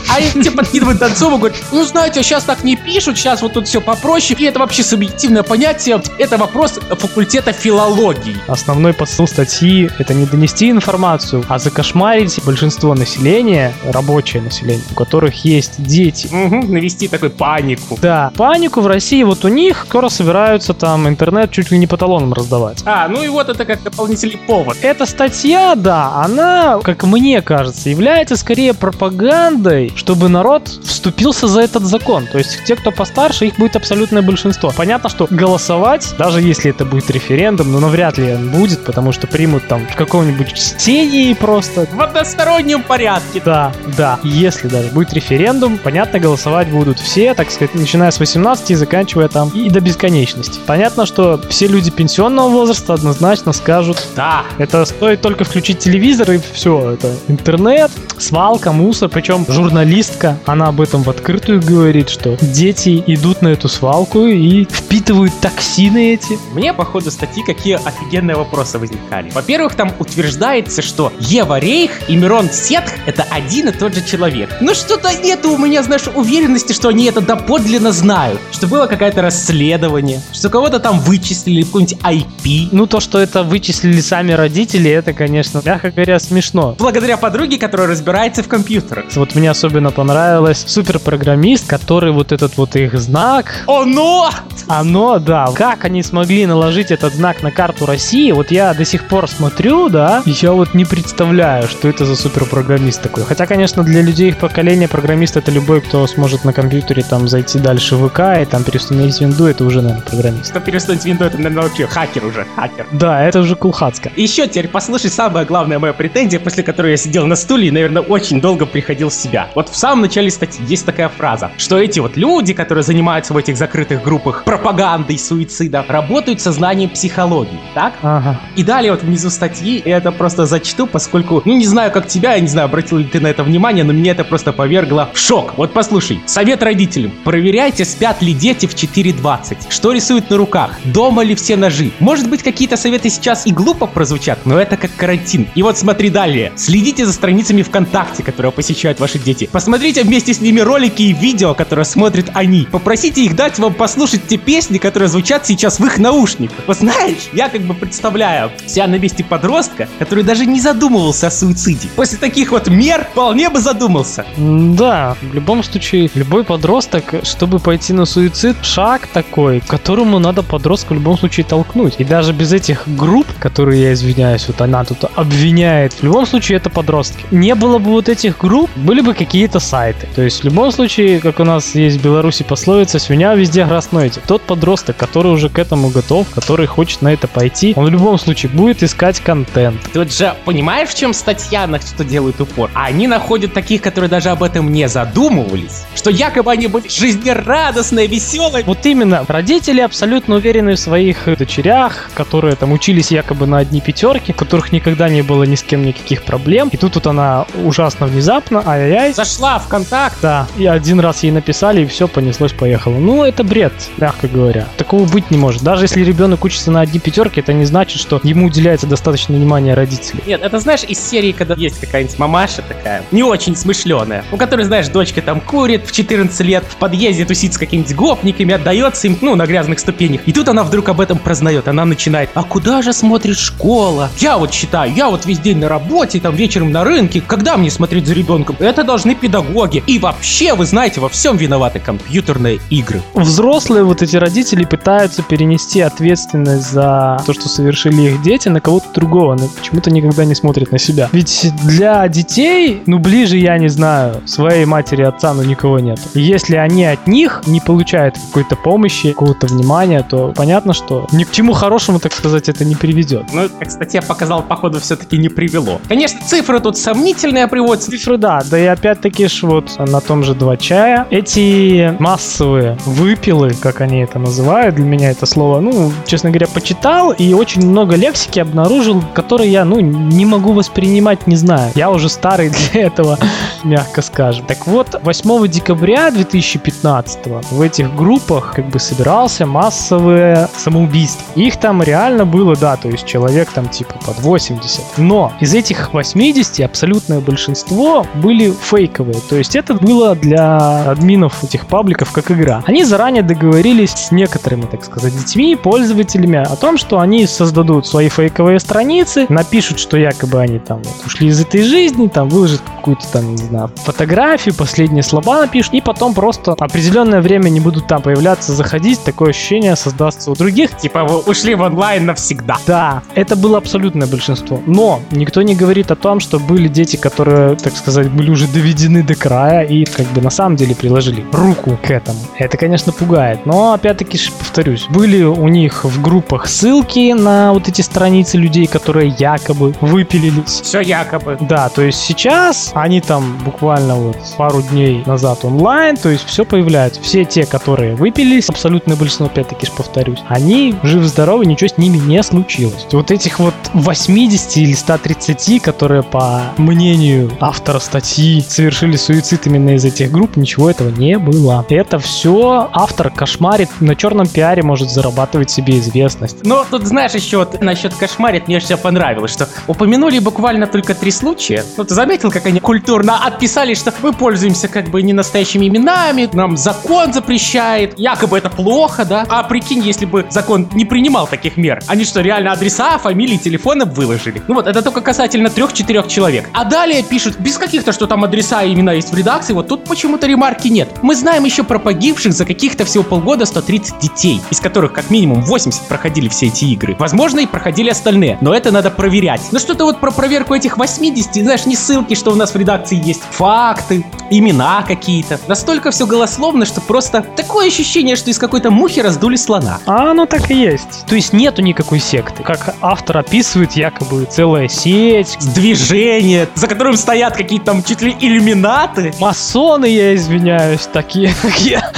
А 0.09 0.21
тебе 0.41 0.51
подкидывают 0.51 0.99
Донцову, 0.99 1.37
говорят, 1.37 1.57
ну 1.71 1.83
знаете, 1.83 2.23
сейчас 2.23 2.43
так 2.43 2.63
не 2.63 2.75
пишут, 2.75 3.17
сейчас 3.17 3.41
вот 3.41 3.53
тут 3.53 3.67
все 3.67 3.81
попроще. 3.81 4.39
И 4.39 4.43
это 4.43 4.59
вообще 4.59 4.83
субъективное 4.83 5.43
понятие, 5.43 6.01
это 6.17 6.37
вопрос 6.37 6.79
факультета 6.89 7.51
филологии. 7.51 8.37
Основной 8.47 8.93
посыл 8.93 9.27
статьи— 9.27 9.89
это 9.99 10.13
не 10.13 10.25
донести 10.25 10.69
информацию, 10.69 11.43
а 11.47 11.59
закошмарить 11.59 12.39
большинство 12.45 12.95
населения, 12.95 13.73
рабочее 13.85 14.41
население, 14.41 14.83
у 14.91 14.95
которых 14.95 15.45
есть 15.45 15.73
дети. 15.77 16.27
Угу, 16.27 16.67
навести 16.71 17.07
такой 17.07 17.29
панику. 17.29 17.97
Да, 18.01 18.31
панику 18.35 18.81
в 18.81 18.87
России, 18.87 19.23
вот 19.23 19.45
у 19.45 19.47
них 19.47 19.85
скоро 19.87 20.09
собираются 20.09 20.73
там 20.73 21.07
интернет 21.07 21.51
чуть 21.51 21.71
ли 21.71 21.77
не 21.77 21.87
по 21.87 21.97
талонам 21.97 22.33
раздавать. 22.33 22.83
А, 22.85 23.07
ну 23.07 23.23
и 23.23 23.27
вот 23.27 23.49
это 23.49 23.65
как 23.65 23.83
дополнительный 23.83 24.37
повод. 24.37 24.77
Эта 24.81 25.05
статья, 25.05 25.75
да, 25.75 26.13
она, 26.23 26.79
как 26.83 27.03
мне 27.03 27.41
кажется, 27.41 27.89
является 27.89 28.35
скорее 28.35 28.73
пропагандой, 28.73 29.91
чтобы 29.95 30.26
народ 30.29 30.67
вступился 30.83 31.47
за 31.47 31.61
этот 31.61 31.83
закон. 31.83 32.27
То 32.27 32.37
есть 32.37 32.63
те, 32.65 32.75
кто 32.75 32.91
постарше, 32.91 33.45
их 33.47 33.57
будет 33.57 33.75
абсолютное 33.75 34.21
большинство. 34.21 34.71
Понятно, 34.75 35.09
что 35.09 35.27
голосовать, 35.29 36.13
даже 36.17 36.41
если 36.41 36.71
это 36.71 36.85
будет 36.85 37.09
референдум, 37.09 37.71
но 37.71 37.79
навряд 37.79 38.17
ли 38.17 38.33
он 38.33 38.49
будет, 38.49 38.83
потому 38.85 39.11
что 39.11 39.27
примут 39.27 39.67
там 39.67 39.85
в 39.87 39.95
каком-нибудь 39.95 40.53
чтении 40.53 41.33
просто. 41.33 41.87
В 41.91 42.01
одностороннем 42.01 42.83
порядке. 42.83 43.41
Да, 43.43 43.71
да. 43.97 44.19
Если 44.23 44.67
даже 44.67 44.89
будет 44.89 45.13
референдум, 45.13 45.77
понятно, 45.77 46.19
голосовать 46.19 46.67
будут 46.69 46.99
все, 46.99 47.33
так 47.33 47.51
сказать, 47.51 47.75
начиная 47.75 48.11
с 48.11 48.19
18 48.19 48.71
и 48.71 48.75
заканчивая 48.75 49.27
там 49.27 49.49
и 49.49 49.69
до 49.69 49.79
бесконечности. 49.79 50.59
Понятно, 50.65 51.05
что 51.05 51.41
все 51.49 51.67
люди 51.67 51.91
пенсионного 51.91 52.49
возраста 52.49 52.93
однозначно 52.93 53.53
скажут, 53.53 54.05
Да. 54.15 54.43
это 54.57 54.85
стоит 54.85 55.21
только 55.21 55.43
включить 55.43 55.79
телевизор 55.79 56.31
и 56.31 56.39
все, 56.53 56.91
это 56.91 57.11
интернет, 57.27 57.91
свалка, 58.17 58.71
мусор, 58.71 59.09
причем 59.09 59.45
журналисты 59.47 60.16
кулхацка, 60.17 60.37
она 60.45 60.67
об 60.67 60.81
этом 60.81 61.03
в 61.03 61.09
открытую 61.09 61.61
говорит, 61.61 62.09
что 62.09 62.37
дети 62.41 63.03
идут 63.07 63.41
на 63.41 63.49
эту 63.49 63.67
свалку 63.67 64.25
и 64.25 64.65
впитывают 64.65 65.33
токсины 65.39 66.13
эти. 66.13 66.37
Мне 66.53 66.73
по 66.73 66.85
ходу 66.85 67.11
статьи 67.11 67.43
какие 67.43 67.75
офигенные 67.75 68.35
вопросы 68.35 68.79
возникали. 68.79 69.29
Во-первых, 69.31 69.75
там 69.75 69.91
утверждается, 69.99 70.81
что 70.81 71.11
Ева 71.19 71.59
Рейх 71.59 72.09
и 72.09 72.15
Мирон 72.15 72.49
Сетх 72.51 72.91
это 73.05 73.25
один 73.29 73.69
и 73.69 73.71
тот 73.71 73.95
же 73.95 74.03
человек. 74.03 74.49
Но 74.61 74.73
что-то 74.73 75.09
нет 75.21 75.45
у 75.45 75.57
меня, 75.57 75.83
знаешь, 75.83 76.03
уверенности, 76.13 76.73
что 76.73 76.89
они 76.89 77.05
это 77.05 77.21
доподлинно 77.21 77.91
знают. 77.91 78.39
Что 78.51 78.67
было 78.67 78.87
какое-то 78.87 79.21
расследование, 79.21 80.21
что 80.33 80.49
кого-то 80.49 80.79
там 80.79 80.99
вычислили, 80.99 81.63
какой-нибудь 81.63 81.97
IP. 82.03 82.69
Ну, 82.71 82.87
то, 82.87 82.99
что 82.99 83.19
это 83.19 83.43
вычислили 83.43 84.01
сами 84.01 84.33
родители, 84.33 84.89
это, 84.89 85.13
конечно, 85.13 85.61
мягко 85.63 85.91
говоря, 85.91 86.19
смешно. 86.19 86.75
Благодаря 86.79 87.17
подруге, 87.17 87.57
которая 87.57 87.87
разбирается 87.87 88.43
в 88.43 88.47
компьютерах. 88.47 89.05
Вот 89.15 89.35
мне 89.35 89.49
особенно 89.49 89.91
понравилось 89.97 90.63
суперпрограммист, 90.67 91.67
который 91.67 92.11
вот 92.11 92.31
этот 92.31 92.55
вот 92.55 92.75
их 92.75 92.99
знак... 92.99 93.63
Оно! 93.65 94.29
Оно, 94.67 95.17
да. 95.17 95.47
Как 95.55 95.85
они 95.85 96.03
смогли 96.03 96.45
наложить 96.45 96.91
этот 96.91 97.13
знак 97.15 97.41
на 97.41 97.51
карту 97.51 97.85
России, 97.87 98.31
вот 98.31 98.51
я 98.51 98.73
до 98.75 98.85
сих 98.85 99.07
пор 99.07 99.27
смотрю, 99.27 99.89
да, 99.89 100.21
и 100.25 100.31
я 100.31 100.51
вот 100.51 100.75
не 100.75 100.85
представляю, 100.85 101.67
что 101.67 101.87
это 101.87 102.05
за 102.05 102.15
суперпрограммист 102.15 103.01
такой. 103.01 103.23
Хотя, 103.23 103.47
конечно, 103.47 103.83
для 103.83 104.03
людей 104.03 104.29
их 104.29 104.37
поколения 104.37 104.87
программист 104.87 105.35
это 105.37 105.51
любой, 105.51 105.81
кто 105.81 106.05
сможет 106.05 106.43
на 106.43 106.53
компьютере 106.53 107.01
там 107.01 107.27
зайти 107.27 107.57
дальше 107.57 107.95
в 107.95 108.07
ВК 108.07 108.41
и 108.41 108.45
там 108.45 108.63
переустановить 108.63 109.19
винду, 109.19 109.45
это 109.45 109.63
уже, 109.63 109.81
наверное, 109.81 110.03
программист. 110.03 110.51
Что 110.51 110.59
переустановить 110.59 111.05
винду, 111.05 111.25
это, 111.25 111.37
наверное, 111.37 111.63
вообще 111.63 111.87
хакер 111.87 112.25
уже, 112.25 112.45
хакер. 112.55 112.85
Да, 112.91 113.23
это 113.23 113.39
уже 113.39 113.55
кулхацка. 113.55 114.11
Еще 114.15 114.47
теперь 114.47 114.67
послушай 114.67 115.09
самая 115.09 115.45
главная 115.45 115.79
моя 115.79 115.93
претензия, 115.93 116.39
после 116.39 116.61
которой 116.61 116.91
я 116.91 116.97
сидел 116.97 117.25
на 117.25 117.35
стуле 117.35 117.69
и, 117.69 117.71
наверное, 117.71 118.03
очень 118.03 118.41
долго 118.41 118.67
приходил 118.67 119.09
в 119.09 119.13
себя. 119.13 119.47
Вот 119.55 119.69
в 119.69 119.75
самом 119.87 120.01
начале 120.01 120.29
статьи 120.29 120.65
есть 120.67 120.85
такая 120.85 121.07
фраза, 121.07 121.51
что 121.57 121.77
эти 121.77 122.01
вот 122.01 122.17
люди, 122.17 122.53
которые 122.53 122.83
занимаются 122.83 123.33
в 123.33 123.37
этих 123.37 123.55
закрытых 123.55 124.03
группах 124.03 124.43
пропагандой 124.43 125.17
суицида, 125.17 125.85
работают 125.87 126.41
со 126.41 126.51
знанием 126.51 126.89
психологии, 126.89 127.57
так? 127.73 127.93
Ага. 128.01 128.37
И 128.57 128.65
далее 128.65 128.91
вот 128.91 129.01
внизу 129.01 129.29
статьи, 129.29 129.81
я 129.85 129.95
это 129.95 130.11
просто 130.11 130.45
зачту, 130.45 130.87
поскольку, 130.87 131.41
ну 131.45 131.55
не 131.55 131.65
знаю, 131.65 131.93
как 131.93 132.05
тебя, 132.07 132.33
я 132.33 132.41
не 132.41 132.49
знаю, 132.49 132.65
обратил 132.65 132.97
ли 132.97 133.05
ты 133.05 133.21
на 133.21 133.27
это 133.27 133.45
внимание, 133.45 133.85
но 133.85 133.93
меня 133.93 134.11
это 134.11 134.25
просто 134.25 134.51
повергло 134.51 135.09
в 135.13 135.17
шок. 135.17 135.53
Вот 135.55 135.71
послушай, 135.71 136.19
совет 136.25 136.63
родителям. 136.63 137.13
Проверяйте, 137.23 137.85
спят 137.85 138.21
ли 138.21 138.33
дети 138.33 138.65
в 138.65 138.75
4.20. 138.75 139.67
Что 139.69 139.93
рисуют 139.93 140.29
на 140.29 140.35
руках? 140.35 140.71
Дома 140.83 141.23
ли 141.23 141.33
все 141.33 141.55
ножи? 141.55 141.91
Может 141.99 142.29
быть, 142.29 142.43
какие-то 142.43 142.75
советы 142.75 143.09
сейчас 143.09 143.47
и 143.47 143.53
глупо 143.53 143.87
прозвучат, 143.87 144.39
но 144.43 144.59
это 144.59 144.75
как 144.75 144.93
карантин. 144.97 145.47
И 145.55 145.63
вот 145.63 145.77
смотри 145.77 146.09
далее. 146.09 146.51
Следите 146.57 147.05
за 147.05 147.13
страницами 147.13 147.61
ВКонтакте, 147.61 148.21
которые 148.21 148.51
посещают 148.51 148.99
ваши 148.99 149.17
дети. 149.17 149.47
Посмотрите 149.49 149.76
вместе 150.03 150.33
с 150.33 150.41
ними 150.41 150.59
ролики 150.59 151.03
и 151.03 151.13
видео, 151.13 151.53
которые 151.53 151.85
смотрят 151.85 152.31
они. 152.33 152.67
Попросите 152.71 153.23
их 153.23 153.35
дать 153.35 153.59
вам 153.59 153.73
послушать 153.73 154.27
те 154.27 154.37
песни, 154.37 154.77
которые 154.77 155.09
звучат 155.09 155.45
сейчас 155.45 155.79
в 155.79 155.85
их 155.85 155.97
наушниках. 155.97 156.57
Вот 156.67 156.77
знаешь, 156.77 157.29
я 157.33 157.49
как 157.49 157.61
бы 157.61 157.73
представляю 157.73 158.51
себя 158.65 158.87
на 158.87 158.95
месте 158.99 159.23
подростка, 159.23 159.87
который 159.99 160.23
даже 160.23 160.45
не 160.45 160.59
задумывался 160.59 161.27
о 161.27 161.31
суициде. 161.31 161.87
После 161.95 162.17
таких 162.17 162.51
вот 162.51 162.67
мер 162.67 163.07
вполне 163.11 163.49
бы 163.49 163.59
задумался. 163.59 164.25
Да, 164.37 165.15
в 165.21 165.33
любом 165.33 165.63
случае, 165.63 166.09
любой 166.15 166.43
подросток, 166.43 167.15
чтобы 167.23 167.59
пойти 167.59 167.93
на 167.93 168.05
суицид, 168.05 168.57
шаг 168.63 169.07
такой, 169.07 169.61
которому 169.61 170.19
надо 170.19 170.43
подростка 170.43 170.93
в 170.93 170.95
любом 170.95 171.17
случае 171.17 171.45
толкнуть. 171.45 171.95
И 171.97 172.03
даже 172.03 172.33
без 172.33 172.53
этих 172.53 172.83
групп, 172.87 173.27
которые, 173.39 173.81
я 173.83 173.93
извиняюсь, 173.93 174.47
вот 174.47 174.61
она 174.61 174.83
тут 174.83 175.05
обвиняет, 175.15 175.93
в 175.93 176.03
любом 176.03 176.25
случае 176.25 176.57
это 176.57 176.69
подростки. 176.69 177.25
Не 177.31 177.55
было 177.55 177.77
бы 177.77 177.91
вот 177.91 178.09
этих 178.09 178.37
групп, 178.37 178.69
были 178.75 179.01
бы 179.01 179.13
какие-то 179.13 179.59
сайты. 179.67 180.07
То 180.15 180.21
есть 180.21 180.41
в 180.41 180.43
любом 180.43 180.71
случае, 180.71 181.19
как 181.19 181.39
у 181.39 181.43
нас 181.43 181.75
есть 181.75 181.97
в 181.97 182.03
Беларуси 182.03 182.43
пословица, 182.43 182.99
свинья 182.99 183.35
везде 183.35 183.65
носит. 183.91 184.23
Тот 184.27 184.41
подросток, 184.41 184.97
который 184.97 185.31
уже 185.31 185.49
к 185.49 185.59
этому 185.59 185.89
готов, 185.89 186.27
который 186.33 186.65
хочет 186.65 187.01
на 187.01 187.13
это 187.13 187.27
пойти, 187.27 187.73
он 187.75 187.85
в 187.85 187.89
любом 187.89 188.17
случае 188.17 188.51
будет 188.51 188.83
искать 188.83 189.19
контент. 189.19 189.79
Тут 189.93 190.13
же 190.13 190.33
понимаешь, 190.45 190.89
в 190.89 190.95
чем 190.95 191.13
статья, 191.13 191.67
на 191.67 191.79
что 191.79 192.03
делают 192.03 192.39
упор? 192.41 192.69
Они 192.73 193.07
находят 193.07 193.53
таких, 193.53 193.81
которые 193.81 194.09
даже 194.09 194.29
об 194.29 194.43
этом 194.43 194.71
не 194.71 194.87
задумывались, 194.87 195.85
что 195.95 196.09
якобы 196.09 196.51
они 196.51 196.67
будут 196.67 196.91
жизнерадостные, 196.91 198.07
веселые. 198.07 198.63
Вот 198.65 198.85
именно, 198.85 199.25
родители 199.27 199.81
абсолютно 199.81 200.35
уверены 200.35 200.75
в 200.75 200.79
своих 200.79 201.25
дочерях, 201.37 202.09
которые 202.13 202.55
там 202.55 202.71
учились 202.71 203.11
якобы 203.11 203.47
на 203.47 203.59
одни 203.59 203.81
пятерки, 203.81 204.31
у 204.31 204.35
которых 204.35 204.71
никогда 204.71 205.09
не 205.09 205.21
было 205.21 205.43
ни 205.43 205.55
с 205.55 205.63
кем 205.63 205.85
никаких 205.85 206.23
проблем. 206.23 206.69
И 206.71 206.77
тут 206.77 206.95
вот 206.95 207.07
она 207.07 207.45
ужасно 207.63 208.05
внезапно, 208.07 208.63
ай-яй-яй. 208.65 209.13
Зашла 209.13 209.56
в 209.59 209.67
контакт. 209.67 210.17
Да, 210.21 210.47
и 210.57 210.65
один 210.65 210.99
раз 210.99 211.23
ей 211.23 211.31
написали, 211.31 211.81
и 211.81 211.85
все, 211.85 212.07
понеслось, 212.07 212.53
поехало. 212.53 212.97
Ну, 212.97 213.23
это 213.23 213.43
бред, 213.43 213.73
мягко 213.97 214.27
говоря. 214.27 214.67
Такого 214.77 215.05
быть 215.05 215.31
не 215.31 215.37
может. 215.37 215.63
Даже 215.63 215.85
если 215.85 216.03
ребенок 216.03 216.43
учится 216.43 216.71
на 216.71 216.81
одни 216.81 216.99
пятерки, 216.99 217.39
это 217.39 217.53
не 217.53 217.65
значит, 217.65 217.99
что 217.99 218.19
ему 218.23 218.47
уделяется 218.47 218.87
достаточно 218.87 219.35
внимания 219.35 219.73
родителей. 219.73 220.23
Нет, 220.25 220.41
это 220.41 220.59
знаешь 220.59 220.83
из 220.83 220.99
серии, 220.99 221.31
когда 221.31 221.55
есть 221.55 221.79
какая-нибудь 221.79 222.17
мамаша 222.19 222.61
такая, 222.61 223.03
не 223.11 223.23
очень 223.23 223.55
смышленая, 223.55 224.23
у 224.31 224.37
которой, 224.37 224.65
знаешь, 224.65 224.87
дочка 224.87 225.21
там 225.21 225.41
курит 225.41 225.87
в 225.87 225.91
14 225.91 226.39
лет, 226.41 226.63
в 226.67 226.75
подъезде 226.77 227.25
тусит 227.25 227.53
с 227.53 227.57
какими-нибудь 227.57 227.95
гопниками, 227.95 228.53
отдается 228.53 229.07
им, 229.07 229.17
ну, 229.21 229.35
на 229.35 229.45
грязных 229.45 229.79
ступенях. 229.79 230.21
И 230.25 230.33
тут 230.33 230.47
она 230.47 230.63
вдруг 230.63 230.89
об 230.89 231.01
этом 231.01 231.17
прознает. 231.17 231.67
Она 231.67 231.85
начинает, 231.85 232.29
а 232.33 232.43
куда 232.43 232.81
же 232.81 232.93
смотрит 232.93 233.37
школа? 233.37 234.09
Я 234.19 234.37
вот 234.37 234.53
считаю, 234.53 234.93
я 234.93 235.09
вот 235.09 235.25
весь 235.25 235.39
день 235.39 235.57
на 235.57 235.69
работе, 235.69 236.19
там 236.19 236.35
вечером 236.35 236.71
на 236.71 236.83
рынке, 236.83 237.21
когда 237.21 237.57
мне 237.57 237.71
смотреть 237.71 238.07
за 238.07 238.13
ребенком? 238.13 238.55
Это 238.59 238.83
должны 238.83 239.15
педагоги. 239.15 239.46
И 239.85 239.99
вообще, 239.99 240.53
вы 240.53 240.65
знаете, 240.65 240.99
во 240.99 241.09
всем 241.09 241.37
виноваты 241.37 241.79
компьютерные 241.79 242.59
игры. 242.69 243.01
Взрослые 243.13 243.83
вот 243.83 244.01
эти 244.01 244.15
родители 244.15 244.65
пытаются 244.65 245.23
перенести 245.23 245.81
ответственность 245.81 246.71
за 246.71 247.21
то, 247.25 247.33
что 247.33 247.49
совершили 247.49 248.01
их 248.03 248.21
дети, 248.21 248.49
на 248.49 248.61
кого-то 248.61 248.87
другого, 248.93 249.35
но 249.35 249.47
почему-то 249.47 249.91
никогда 249.91 250.25
не 250.25 250.35
смотрят 250.35 250.71
на 250.71 250.79
себя. 250.79 251.09
Ведь 251.11 251.51
для 251.63 252.07
детей, 252.07 252.81
ну, 252.85 252.99
ближе, 252.99 253.37
я 253.37 253.57
не 253.57 253.69
знаю, 253.69 254.21
своей 254.25 254.65
матери, 254.65 255.03
отца, 255.03 255.33
ну, 255.33 255.43
никого 255.43 255.79
нет. 255.79 255.99
Если 256.13 256.55
они 256.55 256.85
от 256.85 257.07
них 257.07 257.43
не 257.45 257.59
получают 257.59 258.15
какой-то 258.17 258.55
помощи, 258.55 259.11
какого-то 259.11 259.47
внимания, 259.47 260.03
то 260.03 260.33
понятно, 260.35 260.73
что 260.73 261.07
ни 261.11 261.23
к 261.23 261.31
чему 261.31 261.53
хорошему, 261.53 261.99
так 261.99 262.13
сказать, 262.13 262.49
это 262.49 262.65
не 262.65 262.75
приведет. 262.75 263.25
Ну, 263.33 263.49
как 263.59 263.71
статья 263.71 264.01
показала, 264.01 264.41
походу, 264.41 264.79
все-таки 264.79 265.17
не 265.17 265.29
привело. 265.29 265.79
Конечно, 265.87 266.19
цифры 266.25 266.59
тут 266.59 266.77
сомнительные 266.77 267.47
приводятся. 267.47 267.91
Цифры, 267.91 268.17
да, 268.17 268.43
да 268.49 268.59
и 268.59 268.65
опять-таки 268.65 269.27
ж 269.37 269.43
вот 269.43 269.77
на 269.77 270.01
том 270.01 270.23
же 270.23 270.33
два 270.33 270.57
чая. 270.57 271.05
Эти 271.09 271.95
массовые 271.99 272.77
выпилы, 272.85 273.51
как 273.59 273.81
они 273.81 273.99
это 273.99 274.19
называют, 274.19 274.75
для 274.75 274.85
меня 274.85 275.11
это 275.11 275.25
слово, 275.25 275.59
ну, 275.59 275.91
честно 276.05 276.29
говоря, 276.29 276.47
почитал 276.47 277.11
и 277.11 277.33
очень 277.33 277.65
много 277.65 277.95
лексики 277.95 278.39
обнаружил, 278.39 279.03
которые 279.13 279.51
я, 279.51 279.65
ну, 279.65 279.79
не 279.79 280.25
могу 280.25 280.53
воспринимать, 280.53 281.27
не 281.27 281.35
знаю. 281.35 281.71
Я 281.75 281.91
уже 281.91 282.09
старый 282.09 282.49
для 282.71 282.83
этого, 282.83 283.17
мягко 283.63 284.01
скажем. 284.01 284.45
Так 284.45 284.65
вот, 284.67 284.99
8 285.01 285.47
декабря 285.47 286.11
2015 286.11 287.19
в 287.51 287.61
этих 287.61 287.95
группах 287.95 288.53
как 288.55 288.69
бы 288.69 288.79
собирался 288.79 289.45
массовое 289.45 290.49
самоубийство. 290.57 291.23
Их 291.35 291.57
там 291.57 291.83
реально 291.83 292.25
было, 292.25 292.55
да, 292.55 292.75
то 292.77 292.89
есть 292.89 293.05
человек 293.05 293.49
там 293.51 293.67
типа 293.67 293.95
под 294.05 294.19
80. 294.19 294.97
Но 294.97 295.33
из 295.39 295.53
этих 295.53 295.93
80 295.93 296.61
абсолютное 296.61 297.19
большинство 297.19 298.05
были 298.15 298.51
фейковые. 298.51 299.17
То 299.29 299.35
есть 299.35 299.55
это 299.55 299.73
было 299.73 300.15
для 300.15 300.91
админов 300.91 301.43
этих 301.43 301.67
пабликов 301.67 302.11
как 302.11 302.31
игра. 302.31 302.63
Они 302.65 302.83
заранее 302.83 303.23
договорились 303.23 303.91
с 303.91 304.11
некоторыми, 304.11 304.63
так 304.63 304.83
сказать, 304.83 305.13
детьми, 305.17 305.55
пользователями 305.55 306.39
о 306.39 306.55
том, 306.55 306.77
что 306.77 306.99
они 306.99 307.27
создадут 307.27 307.87
свои 307.87 308.09
фейковые 308.09 308.59
страницы, 308.59 309.25
напишут, 309.29 309.79
что 309.79 309.97
якобы 309.97 310.39
они 310.39 310.59
там 310.59 310.77
вот, 310.77 311.05
ушли 311.05 311.27
из 311.27 311.41
этой 311.41 311.63
жизни, 311.63 312.07
там 312.07 312.29
выложат 312.29 312.61
какую-то 312.77 313.07
там, 313.11 313.31
не 313.31 313.37
знаю, 313.37 313.71
фотографию, 313.75 314.55
последние 314.55 315.03
слова 315.03 315.41
напишут, 315.41 315.73
и 315.73 315.81
потом 315.81 316.13
просто 316.13 316.53
определенное 316.53 317.21
время 317.21 317.49
не 317.49 317.59
будут 317.59 317.87
там 317.87 318.01
появляться, 318.01 318.53
заходить, 318.53 319.03
такое 319.03 319.29
ощущение 319.31 319.75
создастся 319.75 320.31
у 320.31 320.35
других. 320.35 320.77
Типа 320.77 321.03
вы 321.03 321.19
ушли 321.19 321.55
в 321.55 321.61
онлайн 321.61 322.05
навсегда. 322.05 322.57
Да, 322.65 323.01
это 323.15 323.35
было 323.35 323.57
абсолютное 323.57 324.07
большинство. 324.07 324.61
Но 324.65 325.01
никто 325.11 325.41
не 325.41 325.55
говорит 325.55 325.91
о 325.91 325.95
том, 325.95 326.19
что 326.19 326.39
были 326.39 326.67
дети, 326.67 326.95
которые, 326.95 327.55
так 327.55 327.75
сказать, 327.75 328.09
были 328.11 328.31
уже 328.31 328.47
доведены 328.47 329.03
до 329.07 329.15
края 329.15 329.63
и 329.63 329.85
как 329.85 330.05
бы 330.07 330.21
на 330.21 330.29
самом 330.29 330.55
деле 330.55 330.75
приложили 330.75 331.25
руку 331.31 331.79
к 331.81 331.89
этому. 331.89 332.19
Это, 332.37 332.57
конечно, 332.57 332.91
пугает. 332.91 333.45
Но 333.45 333.73
опять-таки, 333.73 334.19
повторюсь, 334.37 334.87
были 334.89 335.23
у 335.23 335.47
них 335.47 335.83
в 335.85 336.01
группах 336.01 336.47
ссылки 336.47 337.13
на 337.13 337.53
вот 337.53 337.67
эти 337.67 337.81
страницы 337.81 338.37
людей, 338.37 338.67
которые 338.67 339.15
якобы 339.17 339.73
выпилились. 339.81 340.61
Все 340.61 340.81
якобы. 340.81 341.37
Да, 341.41 341.69
то 341.69 341.81
есть 341.81 341.99
сейчас 341.99 342.71
Они 342.73 343.01
там 343.01 343.37
буквально 343.43 343.95
вот 343.95 344.17
пару 344.37 344.61
дней 344.61 345.03
назад 345.05 345.45
онлайн, 345.45 345.97
то 345.97 346.09
есть 346.09 346.25
все 346.25 346.45
появляется. 346.45 347.01
Все 347.01 347.25
те, 347.25 347.45
которые 347.45 347.95
выпились, 347.95 348.49
абсолютное 348.49 348.95
большинство, 348.95 349.27
опять-таки 349.27 349.67
повторюсь, 349.75 350.19
они 350.27 350.75
живы-здоровы, 350.83 351.45
ничего 351.45 351.69
с 351.69 351.77
ними 351.77 351.97
не 351.97 352.21
случилось. 352.23 352.87
Вот 352.91 353.11
этих 353.11 353.39
вот 353.39 353.53
80 353.73 354.57
или 354.57 354.73
130, 354.73 355.61
которые 355.61 356.03
по 356.03 356.41
мнению 356.57 357.31
автора 357.39 357.79
статьи 357.79 358.43
совершили 358.47 358.96
суицид 358.97 359.47
именно 359.47 359.75
из 359.75 359.85
этих 359.85 360.11
групп, 360.11 360.35
ничего 360.37 360.69
этого 360.69 360.89
не 360.89 361.17
было. 361.17 361.65
Это 361.69 361.99
все 361.99 362.69
автор 362.73 363.09
кошмарит, 363.09 363.69
на 363.79 363.95
черном 363.95 364.27
пиаре 364.27 364.63
может 364.63 364.89
зарабатывать 364.89 365.49
себе 365.49 365.79
известность. 365.79 366.37
Но 366.43 366.65
тут, 366.69 366.85
знаешь, 366.85 367.13
еще 367.13 367.37
вот 367.37 367.61
насчет 367.61 367.93
кошмарит, 367.93 368.47
мне 368.47 368.59
все 368.59 368.77
понравилось, 368.77 369.31
что 369.31 369.47
упомянули 369.67 370.19
буквально 370.19 370.67
только 370.67 370.93
три 370.93 371.11
случая. 371.11 371.63
Ну, 371.77 371.83
ты 371.83 371.93
заметил, 371.93 372.31
как 372.31 372.45
они 372.45 372.59
культурно 372.59 373.25
отписали, 373.25 373.73
что 373.73 373.93
мы 374.01 374.13
пользуемся 374.13 374.67
как 374.67 374.89
бы 374.89 375.01
не 375.01 375.13
настоящими 375.13 375.67
именами, 375.67 376.29
нам 376.33 376.57
закон 376.57 377.13
запрещает, 377.13 377.97
якобы 377.97 378.37
это 378.37 378.49
плохо, 378.49 379.05
да? 379.05 379.25
А 379.29 379.43
прикинь, 379.43 379.81
если 379.81 380.05
бы 380.05 380.25
закон 380.29 380.67
не 380.73 380.85
принимал 380.85 381.27
таких 381.27 381.57
мер, 381.57 381.81
они 381.87 382.05
что, 382.05 382.21
реально 382.21 382.51
адреса, 382.51 382.97
фамилии, 382.97 383.37
телефоны 383.37 383.85
выложили? 383.85 384.41
Ну 384.47 384.55
вот, 384.55 384.67
это 384.67 384.81
только 384.81 385.01
касательно 385.01 385.49
трех-четырех 385.49 386.07
человек. 386.07 386.49
А 386.53 386.65
далее 386.65 387.03
пишут, 387.03 387.39
без 387.39 387.57
каких-то, 387.57 387.91
что 387.91 388.07
там 388.07 388.23
адреса 388.23 388.63
и 388.63 388.73
есть 388.93 389.11
в 389.11 389.17
редакции, 389.17 389.53
вот 389.53 389.67
тут 389.67 389.83
почему-то 389.85 390.27
ремарки 390.27 390.67
нет. 390.67 390.89
Мы 391.01 391.15
знаем 391.15 391.43
еще 391.45 391.63
про 391.63 391.79
погибших 391.79 392.33
за 392.33 392.45
каких-то 392.45 392.85
всего 392.85 393.03
полгода 393.03 393.45
130 393.45 393.99
детей, 393.99 394.41
из 394.49 394.59
которых 394.59 394.93
как 394.93 395.09
минимум 395.09 395.41
80 395.41 395.87
проходили 395.87 396.27
все 396.29 396.47
эти 396.47 396.65
игры. 396.65 396.95
Возможно, 396.99 397.39
и 397.39 397.45
проходили 397.45 397.89
остальные, 397.89 398.37
но 398.41 398.53
это 398.53 398.71
надо 398.71 398.89
проверять. 398.89 399.41
Но 399.51 399.59
что-то 399.59 399.85
вот 399.85 399.99
про 399.99 400.11
проверку 400.11 400.53
этих 400.53 400.77
80, 400.77 401.33
знаешь, 401.35 401.65
не 401.65 401.75
ссылки, 401.75 402.15
что 402.15 402.31
у 402.31 402.35
нас 402.35 402.53
в 402.53 402.57
редакции 402.57 403.01
есть, 403.01 403.21
факты, 403.29 404.05
имена 404.29 404.83
какие-то. 404.87 405.39
Настолько 405.47 405.91
все 405.91 406.05
голословно, 406.05 406.65
что 406.65 406.81
просто 406.81 407.25
такое 407.35 407.67
ощущение, 407.67 408.15
что 408.15 408.29
из 408.29 408.39
какой-то 408.39 408.71
мухи 408.71 408.99
раздули 408.99 409.35
слона. 409.35 409.79
А 409.85 410.11
оно 410.11 410.25
так 410.25 410.49
и 410.51 410.55
есть. 410.55 411.05
То 411.07 411.15
есть 411.15 411.33
нету 411.33 411.61
никакой 411.61 411.99
секты. 411.99 412.43
Как 412.43 412.75
автор 412.81 413.17
описывает, 413.17 413.73
якобы 413.73 414.27
целая 414.29 414.67
сеть. 414.67 415.37
Движение, 415.55 416.49
за 416.55 416.67
которым 416.67 416.97
стоят 416.97 417.35
какие-то 417.35 417.65
там 417.67 417.83
чуть 417.83 418.01
ли 418.01 418.15
иллюминаты. 418.19 418.76
Масоны, 419.19 419.85
я 419.85 420.13
извиняюсь, 420.13 420.87
такие 420.93 421.33
как 421.41 421.59
я. 421.61 421.91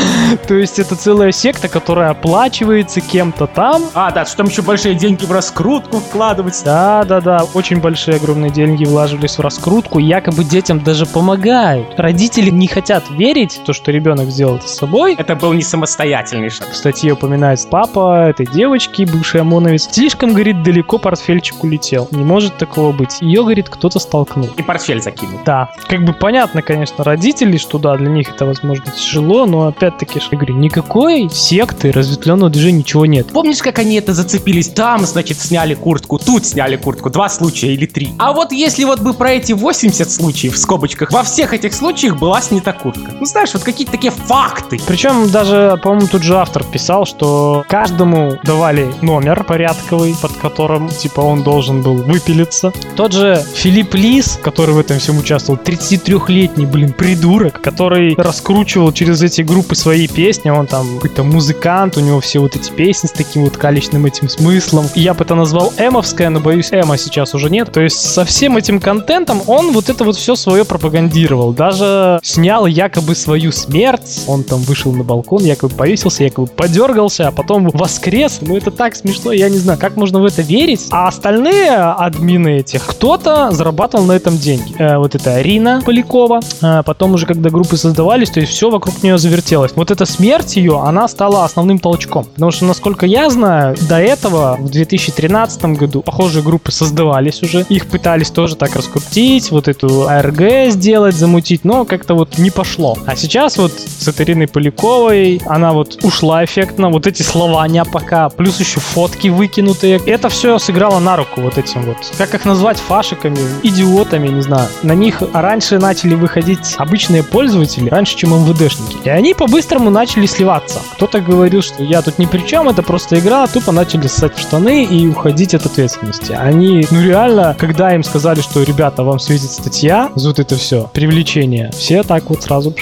То 0.48 0.54
есть 0.56 0.80
это 0.80 0.96
целая 0.96 1.32
секта, 1.34 1.68
которая 1.68 2.12
оплачивается 2.12 3.02
кем-то 3.02 3.48
там. 3.48 3.84
А, 3.94 4.12
да, 4.12 4.26
что 4.26 4.38
там 4.38 4.48
еще 4.48 4.62
большие 4.62 4.96
деньги 4.96 5.26
в 5.26 5.32
раскрутку 5.32 5.98
вкладывать. 5.98 6.62
Да, 6.64 7.04
да, 7.04 7.20
да, 7.20 7.42
очень 7.54 7.82
большие 7.82 8.16
огромные 8.16 8.50
деньги 8.50 8.86
вложились 8.86 9.38
в 9.38 9.42
раскрутку. 9.42 10.00
Якобы 10.00 10.46
детям 10.46 10.82
даже 10.82 11.06
помогают. 11.06 11.88
Родители 11.98 12.50
не 12.50 12.68
хотят 12.68 13.10
верить 13.10 13.58
в 13.58 13.66
то, 13.66 13.74
что 13.74 13.92
ребенок 13.92 14.30
сделал 14.30 14.62
с 14.62 14.78
собой. 14.78 15.16
Это 15.16 15.36
был 15.36 15.52
не 15.52 15.64
самостоятельный 15.64 16.50
шаг. 16.50 16.70
В 16.70 16.76
статье 16.78 17.12
упоминается 17.12 17.68
папа 17.68 18.30
этой 18.30 18.46
девочки, 18.46 19.04
бывший 19.04 19.42
ОМОНовец. 19.42 19.90
Слишком, 19.92 20.32
говорит, 20.32 20.64
далеко 20.64 20.98
портфельчик 20.98 21.62
улетел. 21.62 22.08
Не 22.12 22.24
может 22.24 22.58
такого 22.58 22.94
быть. 22.94 23.18
Ее, 23.20 23.42
говорит, 23.42 23.70
кто-то 23.70 24.00
столкнул. 24.00 24.50
И 24.56 24.64
портфель 24.64 25.02
закинул. 25.02 25.42
Да. 25.46 25.70
Как 25.90 26.06
бы 26.06 26.14
понятно, 26.14 26.62
конечно, 26.70 27.04
родителей, 27.04 27.58
что 27.58 27.80
да, 27.80 27.98
для 27.98 28.10
них 28.10 28.30
это, 28.30 28.46
возможно, 28.46 28.86
тяжело, 28.96 29.48
но 29.48 29.70
опять-таки, 29.70 30.22
я 30.30 30.38
говорю, 30.38 30.54
никакой 30.54 31.28
секты, 31.32 31.92
разветвленного 31.92 32.52
движения, 32.52 32.78
ничего 32.78 33.08
нет. 33.08 33.26
Помнишь, 33.34 33.58
как 33.58 33.80
они 33.80 33.96
это 33.96 34.14
зацепились? 34.14 34.68
Там, 34.68 35.04
значит, 35.04 35.40
сняли 35.42 35.74
куртку, 35.74 36.20
тут 36.20 36.46
сняли 36.46 36.76
куртку. 36.76 37.10
Два 37.10 37.28
случая 37.28 37.74
или 37.74 37.88
три. 37.88 38.10
А 38.20 38.34
вот 38.34 38.52
если 38.52 38.84
вот 38.84 39.00
бы 39.00 39.16
про 39.16 39.32
эти 39.32 39.52
80 39.54 40.12
случаев, 40.12 40.54
в 40.54 40.58
скобочках, 40.60 41.12
во 41.12 41.24
всех 41.24 41.56
этих 41.56 41.74
случаях 41.74 42.20
была 42.20 42.40
снята 42.40 42.72
куртка. 42.72 43.14
Ну, 43.20 43.26
знаешь, 43.26 43.50
вот 43.56 43.64
какие-то 43.64 43.94
такие 43.94 44.12
факты. 44.12 44.80
Причем 44.86 45.32
даже, 45.32 45.80
по-моему, 45.82 46.06
тут 46.06 46.22
же 46.22 46.38
автор 46.38 46.64
писал, 46.64 47.08
что 47.08 47.64
каждому 47.68 48.38
давали 48.44 48.94
номер 49.02 49.44
порядковый, 49.44 50.16
под 50.22 50.34
которым, 50.34 50.90
типа, 50.90 51.22
он 51.22 51.42
должен 51.42 51.82
был 51.82 51.96
выпилиться. 51.96 52.72
Тот 52.96 53.12
же 53.12 53.44
Филипп 53.56 53.96
Лис, 53.96 54.40
который 54.44 54.76
в 54.76 54.78
этом 54.78 55.00
всем 55.00 55.18
участвовал, 55.18 55.60
33-летний, 55.60 56.59
блин, 56.66 56.94
придурок, 56.94 57.62
который 57.62 58.16
раскручивал 58.16 58.92
через 58.92 59.22
эти 59.22 59.42
группы 59.42 59.76
свои 59.76 60.08
песни, 60.08 60.50
он 60.50 60.68
там 60.68 60.96
какой-то 60.96 61.24
музыкант, 61.24 61.98
у 61.98 62.02
него 62.02 62.20
все 62.20 62.40
вот 62.40 62.56
эти 62.56 62.72
песни 62.72 63.08
с 63.08 63.12
таким 63.12 63.44
вот 63.44 63.58
калечным 63.58 64.06
этим 64.06 64.30
смыслом. 64.30 64.88
Я 64.96 65.14
бы 65.14 65.24
это 65.24 65.36
назвал 65.36 65.74
эмовская, 65.78 66.30
но 66.30 66.40
боюсь, 66.40 66.72
эма 66.72 66.98
сейчас 66.98 67.34
уже 67.34 67.50
нет. 67.50 67.72
То 67.72 67.82
есть 67.82 68.00
со 68.00 68.26
всем 68.26 68.58
этим 68.58 68.80
контентом 68.80 69.42
он 69.48 69.72
вот 69.72 69.90
это 69.90 70.04
вот 70.04 70.16
все 70.16 70.36
свое 70.36 70.66
пропагандировал. 70.66 71.54
Даже 71.54 72.20
снял 72.24 72.66
якобы 72.66 73.16
свою 73.16 73.52
смерть. 73.52 74.24
Он 74.28 74.44
там 74.44 74.60
вышел 74.62 74.92
на 74.92 75.04
балкон, 75.04 75.44
якобы 75.44 75.76
повесился, 75.76 76.24
якобы 76.24 76.48
подергался, 76.48 77.28
а 77.28 77.32
потом 77.32 77.70
воскрес. 77.70 78.40
Ну 78.42 78.58
это 78.58 78.72
так 78.72 78.96
смешно, 78.96 79.32
я 79.32 79.50
не 79.50 79.58
знаю, 79.58 79.80
как 79.80 79.96
можно 79.96 80.20
в 80.20 80.26
это 80.26 80.42
верить. 80.42 80.88
А 80.92 81.08
остальные 81.08 81.72
админы 81.72 82.60
этих, 82.60 82.86
кто-то 82.86 83.52
зарабатывал 83.52 84.06
на 84.06 84.14
этом 84.14 84.38
деньги. 84.38 84.76
Э, 84.78 84.98
вот 84.98 85.16
это 85.16 85.36
Арина 85.36 85.82
Полякова. 85.86 86.42
А 86.62 86.84
потом 86.84 87.14
уже, 87.14 87.26
когда 87.26 87.50
группы 87.50 87.78
создавались, 87.78 88.30
то 88.30 88.40
есть 88.40 88.52
все 88.52 88.70
вокруг 88.70 89.02
нее 89.04 89.18
завертелось. 89.18 89.72
Вот 89.76 89.92
эта 89.92 90.06
смерть 90.06 90.56
ее, 90.58 90.82
она 90.82 91.08
стала 91.08 91.46
основным 91.46 91.80
толчком. 91.80 92.26
Потому 92.26 92.52
что, 92.52 92.66
насколько 92.66 93.06
я 93.06 93.30
знаю, 93.30 93.76
до 93.88 94.00
этого, 94.00 94.58
в 94.60 94.70
2013 94.70 95.66
году, 95.78 96.02
похожие 96.02 96.44
группы 96.44 96.72
создавались 96.72 97.42
уже. 97.42 97.66
Их 97.70 97.88
пытались 97.88 98.30
тоже 98.30 98.56
так 98.56 98.76
раскрутить, 98.76 99.52
вот 99.52 99.68
эту 99.68 100.08
АРГ 100.08 100.72
сделать, 100.72 101.16
замутить, 101.16 101.64
но 101.64 101.86
как-то 101.86 102.14
вот 102.14 102.38
не 102.38 102.50
пошло. 102.50 102.98
А 103.06 103.16
сейчас 103.16 103.58
вот 103.58 103.72
с 103.72 104.08
этой 104.08 104.26
Ириной 104.26 104.48
Поляковой, 104.48 105.42
она 105.46 105.72
вот 105.72 106.04
ушла 106.04 106.44
эффектно, 106.44 106.90
вот 106.90 107.08
эти 107.08 107.22
слова 107.22 107.68
не 107.68 107.84
пока, 107.86 108.30
плюс 108.30 108.60
еще 108.60 108.80
фотки 108.80 109.30
выкинутые. 109.30 110.02
Это 110.06 110.30
все 110.30 110.60
сыграло 110.60 111.00
на 111.00 111.16
руку 111.16 111.42
вот 111.42 111.58
этим 111.58 111.84
вот, 111.84 111.98
как 112.18 112.34
их 112.34 112.46
назвать, 112.46 112.78
фашиками, 112.78 113.38
идиотами, 113.64 114.28
не 114.28 114.42
знаю. 114.42 114.68
На 114.84 114.94
них 114.94 115.22
раньше 115.34 115.80
начали 115.80 116.16
выходить 116.16 116.39
обычные 116.78 117.24
пользователи, 117.24 117.90
раньше, 117.90 118.18
чем 118.18 118.32
МВДшники. 118.32 118.98
И 119.04 119.10
они 119.10 119.34
по-быстрому 119.34 119.90
начали 119.90 120.26
сливаться. 120.26 120.82
Кто-то 120.94 121.22
говорил, 121.22 121.62
что 121.62 121.84
я 121.84 122.02
тут 122.02 122.20
ни 122.20 122.26
при 122.26 122.46
чем, 122.46 122.70
это 122.70 122.84
просто 122.84 123.20
игра, 123.20 123.48
тупо 123.48 123.72
начали 123.72 124.08
ссать 124.08 124.36
в 124.36 124.40
штаны 124.40 124.86
и 124.86 125.08
уходить 125.08 125.54
от 125.54 125.66
ответственности. 125.66 126.34
Они, 126.34 126.86
ну 126.92 127.02
реально, 127.02 127.56
когда 127.58 127.94
им 127.96 128.04
сказали, 128.04 128.42
что, 128.42 128.64
ребята, 128.64 129.04
вам 129.04 129.20
светит 129.20 129.52
статья, 129.52 130.12
за 130.16 130.30
вот 130.30 130.40
это 130.40 130.56
все, 130.56 130.90
привлечение, 130.94 131.72
все 131.72 132.04
так 132.04 132.30
вот 132.30 132.44
сразу 132.44 132.74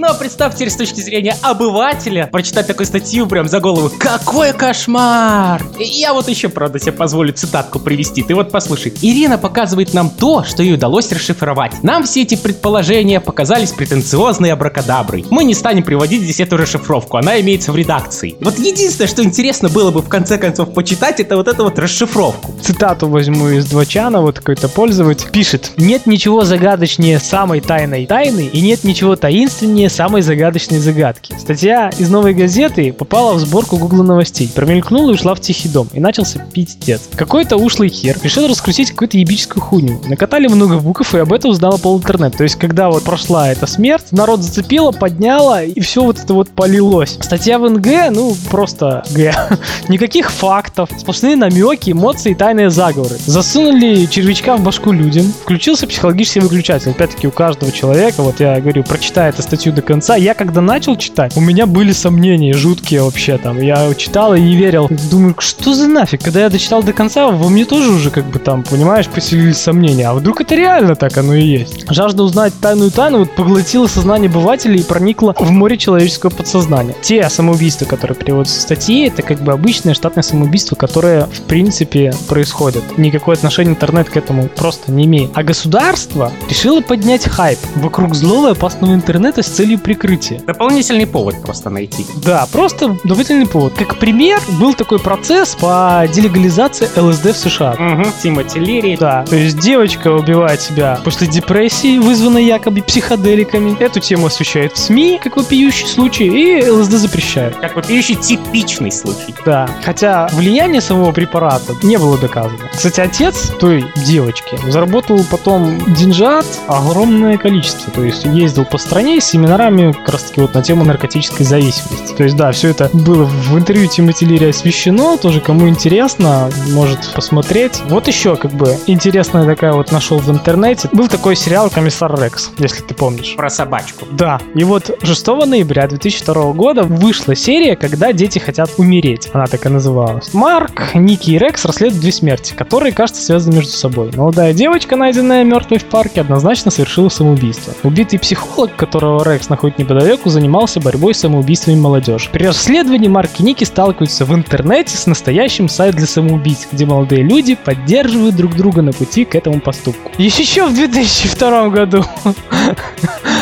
но 0.00 0.14
представь 0.14 0.54
теперь 0.54 0.70
с 0.70 0.76
точки 0.76 1.00
зрения 1.00 1.36
обывателя, 1.42 2.26
прочитать 2.32 2.66
такую 2.66 2.86
статью 2.86 3.26
прям 3.26 3.48
за 3.48 3.60
голову. 3.60 3.92
Какой 3.98 4.54
кошмар! 4.54 5.62
Я 5.78 6.14
вот 6.14 6.26
еще, 6.26 6.48
правда, 6.48 6.78
себе 6.78 6.92
позволю 6.92 7.34
цитатку 7.34 7.78
привести. 7.78 8.22
Ты 8.22 8.34
вот 8.34 8.50
послушай. 8.50 8.94
Ирина 9.02 9.36
показывает 9.36 9.92
нам 9.92 10.08
то, 10.08 10.42
что 10.42 10.62
ей 10.62 10.72
удалось 10.72 11.12
расшифровать. 11.12 11.82
Нам 11.82 12.04
все 12.04 12.22
эти 12.22 12.34
предположения 12.34 13.20
показались 13.20 13.72
претенциозной 13.72 14.52
абракадаброй. 14.52 15.26
Мы 15.28 15.44
не 15.44 15.52
станем 15.52 15.82
приводить 15.82 16.22
здесь 16.22 16.40
эту 16.40 16.56
расшифровку, 16.56 17.18
она 17.18 17.38
имеется 17.40 17.70
в 17.70 17.76
редакции. 17.76 18.36
Вот 18.40 18.58
единственное, 18.58 19.08
что 19.08 19.22
интересно 19.22 19.68
было 19.68 19.90
бы 19.90 20.00
в 20.00 20.08
конце 20.08 20.38
концов 20.38 20.72
почитать, 20.72 21.20
это 21.20 21.36
вот 21.36 21.46
эту 21.46 21.64
вот 21.64 21.78
расшифровку. 21.78 22.54
Цитату 22.62 23.06
возьму 23.06 23.48
из 23.48 23.66
Двачана, 23.66 24.22
вот 24.22 24.38
какой-то 24.38 24.70
пользователь 24.70 25.28
пишет. 25.30 25.72
Нет 25.76 26.06
ничего 26.06 26.44
загадочнее 26.44 27.18
самой 27.18 27.60
тайной 27.60 28.06
тайны 28.06 28.48
и 28.50 28.62
нет 28.62 28.82
ничего 28.84 29.14
таинственнее 29.14 29.89
самой 29.90 30.22
загадочной 30.22 30.78
загадки. 30.78 31.34
Статья 31.38 31.90
из 31.98 32.08
«Новой 32.08 32.34
газеты» 32.34 32.92
попала 32.92 33.34
в 33.34 33.40
сборку 33.40 33.76
Гугла 33.76 34.02
новостей, 34.02 34.50
промелькнула 34.54 35.10
и 35.10 35.14
ушла 35.14 35.34
в 35.34 35.40
тихий 35.40 35.68
дом, 35.68 35.88
и 35.92 36.00
начался 36.00 36.38
пиздец. 36.52 37.02
Какой-то 37.14 37.56
ушлый 37.56 37.88
хер 37.88 38.16
решил 38.22 38.48
раскрутить 38.48 38.90
какую-то 38.90 39.18
ебическую 39.18 39.62
хуйню. 39.62 40.00
Накатали 40.06 40.48
много 40.48 40.78
букв, 40.78 41.14
и 41.14 41.18
об 41.18 41.32
этом 41.32 41.50
узнала 41.50 41.76
пол 41.76 41.98
интернет. 41.98 42.36
То 42.36 42.44
есть, 42.44 42.56
когда 42.56 42.90
вот 42.90 43.02
прошла 43.02 43.50
эта 43.50 43.66
смерть, 43.66 44.12
народ 44.12 44.42
зацепила, 44.42 44.92
подняла, 44.92 45.62
и 45.62 45.80
все 45.80 46.02
вот 46.02 46.18
это 46.18 46.34
вот 46.34 46.50
полилось. 46.50 47.18
Статья 47.20 47.58
в 47.58 47.68
НГ, 47.68 48.10
ну, 48.10 48.34
просто 48.50 49.02
Г. 49.10 49.34
Никаких 49.88 50.30
фактов, 50.30 50.88
сплошные 50.98 51.36
намеки, 51.36 51.90
эмоции 51.90 52.32
и 52.32 52.34
тайные 52.34 52.70
заговоры. 52.70 53.16
Засунули 53.26 54.06
червячка 54.06 54.56
в 54.56 54.62
башку 54.62 54.92
людям, 54.92 55.32
включился 55.42 55.86
психологический 55.86 56.40
выключатель. 56.40 56.90
Опять-таки, 56.90 57.26
у 57.26 57.30
каждого 57.30 57.72
человека, 57.72 58.22
вот 58.22 58.40
я 58.40 58.60
говорю, 58.60 58.84
прочитая 58.84 59.30
эту 59.30 59.42
статью 59.42 59.72
до 59.80 59.86
конца. 59.86 60.16
Я 60.16 60.34
когда 60.34 60.60
начал 60.60 60.96
читать, 60.96 61.36
у 61.36 61.40
меня 61.40 61.66
были 61.66 61.92
сомнения 61.92 62.52
жуткие 62.52 63.02
вообще 63.02 63.38
там. 63.38 63.60
Я 63.60 63.92
читал 63.94 64.34
и 64.34 64.40
не 64.40 64.56
верил. 64.56 64.88
Думаю, 65.10 65.34
что 65.38 65.74
за 65.74 65.88
нафиг? 65.88 66.22
Когда 66.22 66.40
я 66.40 66.50
дочитал 66.50 66.82
до 66.82 66.92
конца, 66.92 67.28
во 67.28 67.48
мне 67.48 67.64
тоже 67.64 67.90
уже 67.90 68.10
как 68.10 68.26
бы 68.26 68.38
там, 68.38 68.62
понимаешь, 68.62 69.08
поселились 69.08 69.56
сомнения. 69.56 70.08
А 70.08 70.14
вдруг 70.14 70.40
это 70.42 70.54
реально 70.54 70.94
так 70.96 71.16
оно 71.16 71.34
и 71.34 71.42
есть? 71.42 71.90
Жажда 71.90 72.22
узнать 72.24 72.52
тайную 72.60 72.90
тайну 72.90 73.20
вот 73.20 73.34
поглотила 73.34 73.86
сознание 73.86 74.28
обывателей 74.28 74.80
и 74.80 74.84
проникла 74.84 75.34
в 75.38 75.50
море 75.50 75.78
человеческого 75.78 76.30
подсознания. 76.30 76.94
Те 77.00 77.28
самоубийства, 77.30 77.86
которые 77.86 78.16
приводятся 78.16 78.58
в 78.58 78.62
статье, 78.62 79.06
это 79.06 79.22
как 79.22 79.40
бы 79.40 79.52
обычное 79.52 79.94
штатное 79.94 80.22
самоубийство, 80.22 80.76
которое 80.76 81.24
в 81.24 81.40
принципе 81.42 82.12
происходит. 82.28 82.82
Никакое 82.98 83.36
отношение 83.36 83.72
интернет 83.72 84.10
к 84.10 84.16
этому 84.16 84.48
просто 84.48 84.92
не 84.92 85.06
имеет. 85.06 85.30
А 85.34 85.42
государство 85.42 86.32
решило 86.48 86.82
поднять 86.82 87.24
хайп 87.26 87.58
вокруг 87.76 88.14
злого 88.14 88.48
и 88.48 88.52
опасного 88.52 88.92
интернета 88.94 89.42
с 89.42 89.46
целью 89.46 89.69
прикрытия. 89.76 90.40
Дополнительный 90.40 91.06
повод 91.06 91.42
просто 91.42 91.70
найти. 91.70 92.06
Да, 92.24 92.46
просто 92.52 92.96
дополнительный 93.04 93.46
повод. 93.46 93.74
Как 93.74 93.98
пример, 93.98 94.40
был 94.58 94.74
такой 94.74 94.98
процесс 94.98 95.54
по 95.54 96.04
делегализации 96.12 96.88
ЛСД 96.96 97.26
в 97.26 97.36
США. 97.36 97.72
Угу, 97.72 98.10
Тимоти 98.22 98.58
Лири. 98.58 98.96
Да, 98.96 99.24
то 99.28 99.36
есть 99.36 99.58
девочка 99.58 100.12
убивает 100.12 100.60
себя 100.60 100.98
после 101.04 101.26
депрессии, 101.26 101.98
вызванной 101.98 102.44
якобы 102.44 102.82
психоделиками. 102.82 103.76
Эту 103.80 104.00
тему 104.00 104.26
освещают 104.26 104.72
в 104.74 104.78
СМИ, 104.78 105.20
как 105.22 105.36
вопиющий 105.36 105.86
случай, 105.86 106.26
и 106.26 106.68
ЛСД 106.68 106.92
запрещают. 106.92 107.56
Как 107.56 107.76
вопиющий 107.76 108.14
типичный 108.14 108.92
случай. 108.92 109.34
Да, 109.44 109.68
хотя 109.82 110.28
влияние 110.32 110.80
самого 110.80 111.12
препарата 111.12 111.74
не 111.82 111.96
было 111.96 112.18
доказано. 112.18 112.58
Кстати, 112.72 113.00
отец 113.00 113.52
той 113.60 113.84
девочки 113.96 114.58
заработал 114.68 115.24
потом 115.30 115.78
деньжат 115.94 116.46
огромное 116.68 117.38
количество. 117.38 117.92
То 117.92 118.02
есть 118.02 118.24
ездил 118.24 118.64
по 118.64 118.78
стране 118.78 119.20
с 119.20 119.24
семинарами 119.24 119.59
как 119.92 120.08
раз 120.08 120.22
таки 120.24 120.40
вот 120.40 120.54
на 120.54 120.62
тему 120.62 120.84
наркотической 120.84 121.44
зависимости. 121.44 122.14
То 122.14 122.24
есть 122.24 122.36
да, 122.36 122.50
все 122.52 122.68
это 122.68 122.88
было 122.92 123.24
в 123.24 123.58
интервью 123.58 123.88
Тимоти 123.88 124.24
Лири 124.24 124.48
освещено. 124.48 125.16
Тоже 125.16 125.40
кому 125.40 125.68
интересно, 125.68 126.50
может 126.70 127.12
посмотреть. 127.14 127.82
Вот 127.88 128.08
еще 128.08 128.36
как 128.36 128.52
бы 128.52 128.76
интересная 128.86 129.44
такая 129.44 129.72
вот 129.72 129.92
нашел 129.92 130.18
в 130.18 130.30
интернете. 130.30 130.88
Был 130.92 131.08
такой 131.08 131.36
сериал 131.36 131.68
«Комиссар 131.70 132.18
Рекс», 132.20 132.50
если 132.58 132.82
ты 132.82 132.94
помнишь. 132.94 133.34
Про 133.36 133.50
собачку. 133.50 134.06
Да. 134.10 134.40
И 134.54 134.64
вот 134.64 134.98
6 135.02 135.26
ноября 135.26 135.86
2002 135.88 136.52
года 136.52 136.84
вышла 136.84 137.34
серия, 137.34 137.76
когда 137.76 138.12
дети 138.12 138.38
хотят 138.38 138.70
умереть. 138.78 139.28
Она 139.32 139.46
так 139.46 139.66
и 139.66 139.68
называлась. 139.68 140.32
Марк, 140.32 140.94
Ники 140.94 141.32
и 141.32 141.38
Рекс 141.38 141.64
расследуют 141.66 142.00
две 142.00 142.12
смерти, 142.12 142.54
которые, 142.54 142.92
кажется, 142.92 143.22
связаны 143.22 143.56
между 143.56 143.72
собой. 143.72 144.10
Молодая 144.16 144.54
девочка, 144.54 144.96
найденная 144.96 145.44
мертвой 145.44 145.78
в 145.78 145.84
парке, 145.84 146.22
однозначно 146.22 146.70
совершила 146.70 147.10
самоубийство. 147.10 147.74
Убитый 147.82 148.18
психолог, 148.18 148.74
которого 148.76 149.22
Рекс 149.22 149.49
находит 149.50 149.78
неподалеку, 149.78 150.30
занимался 150.30 150.80
борьбой 150.80 151.14
с 151.14 151.20
самоубийствами 151.20 151.76
молодежи. 151.76 152.28
При 152.32 152.46
расследовании 152.46 153.08
Марк 153.08 153.30
и 153.38 153.42
Ники 153.42 153.64
сталкиваются 153.64 154.24
в 154.24 154.34
интернете 154.34 154.96
с 154.96 155.06
настоящим 155.06 155.68
сайтом 155.68 155.98
для 155.98 156.06
самоубийц, 156.06 156.68
где 156.70 156.86
молодые 156.86 157.22
люди 157.22 157.54
поддерживают 157.54 158.36
друг 158.36 158.54
друга 158.54 158.82
на 158.82 158.92
пути 158.92 159.24
к 159.24 159.34
этому 159.34 159.60
поступку. 159.60 160.10
Еще 160.18 160.66
в 160.66 160.74
2002 160.74 161.68
году 161.68 162.04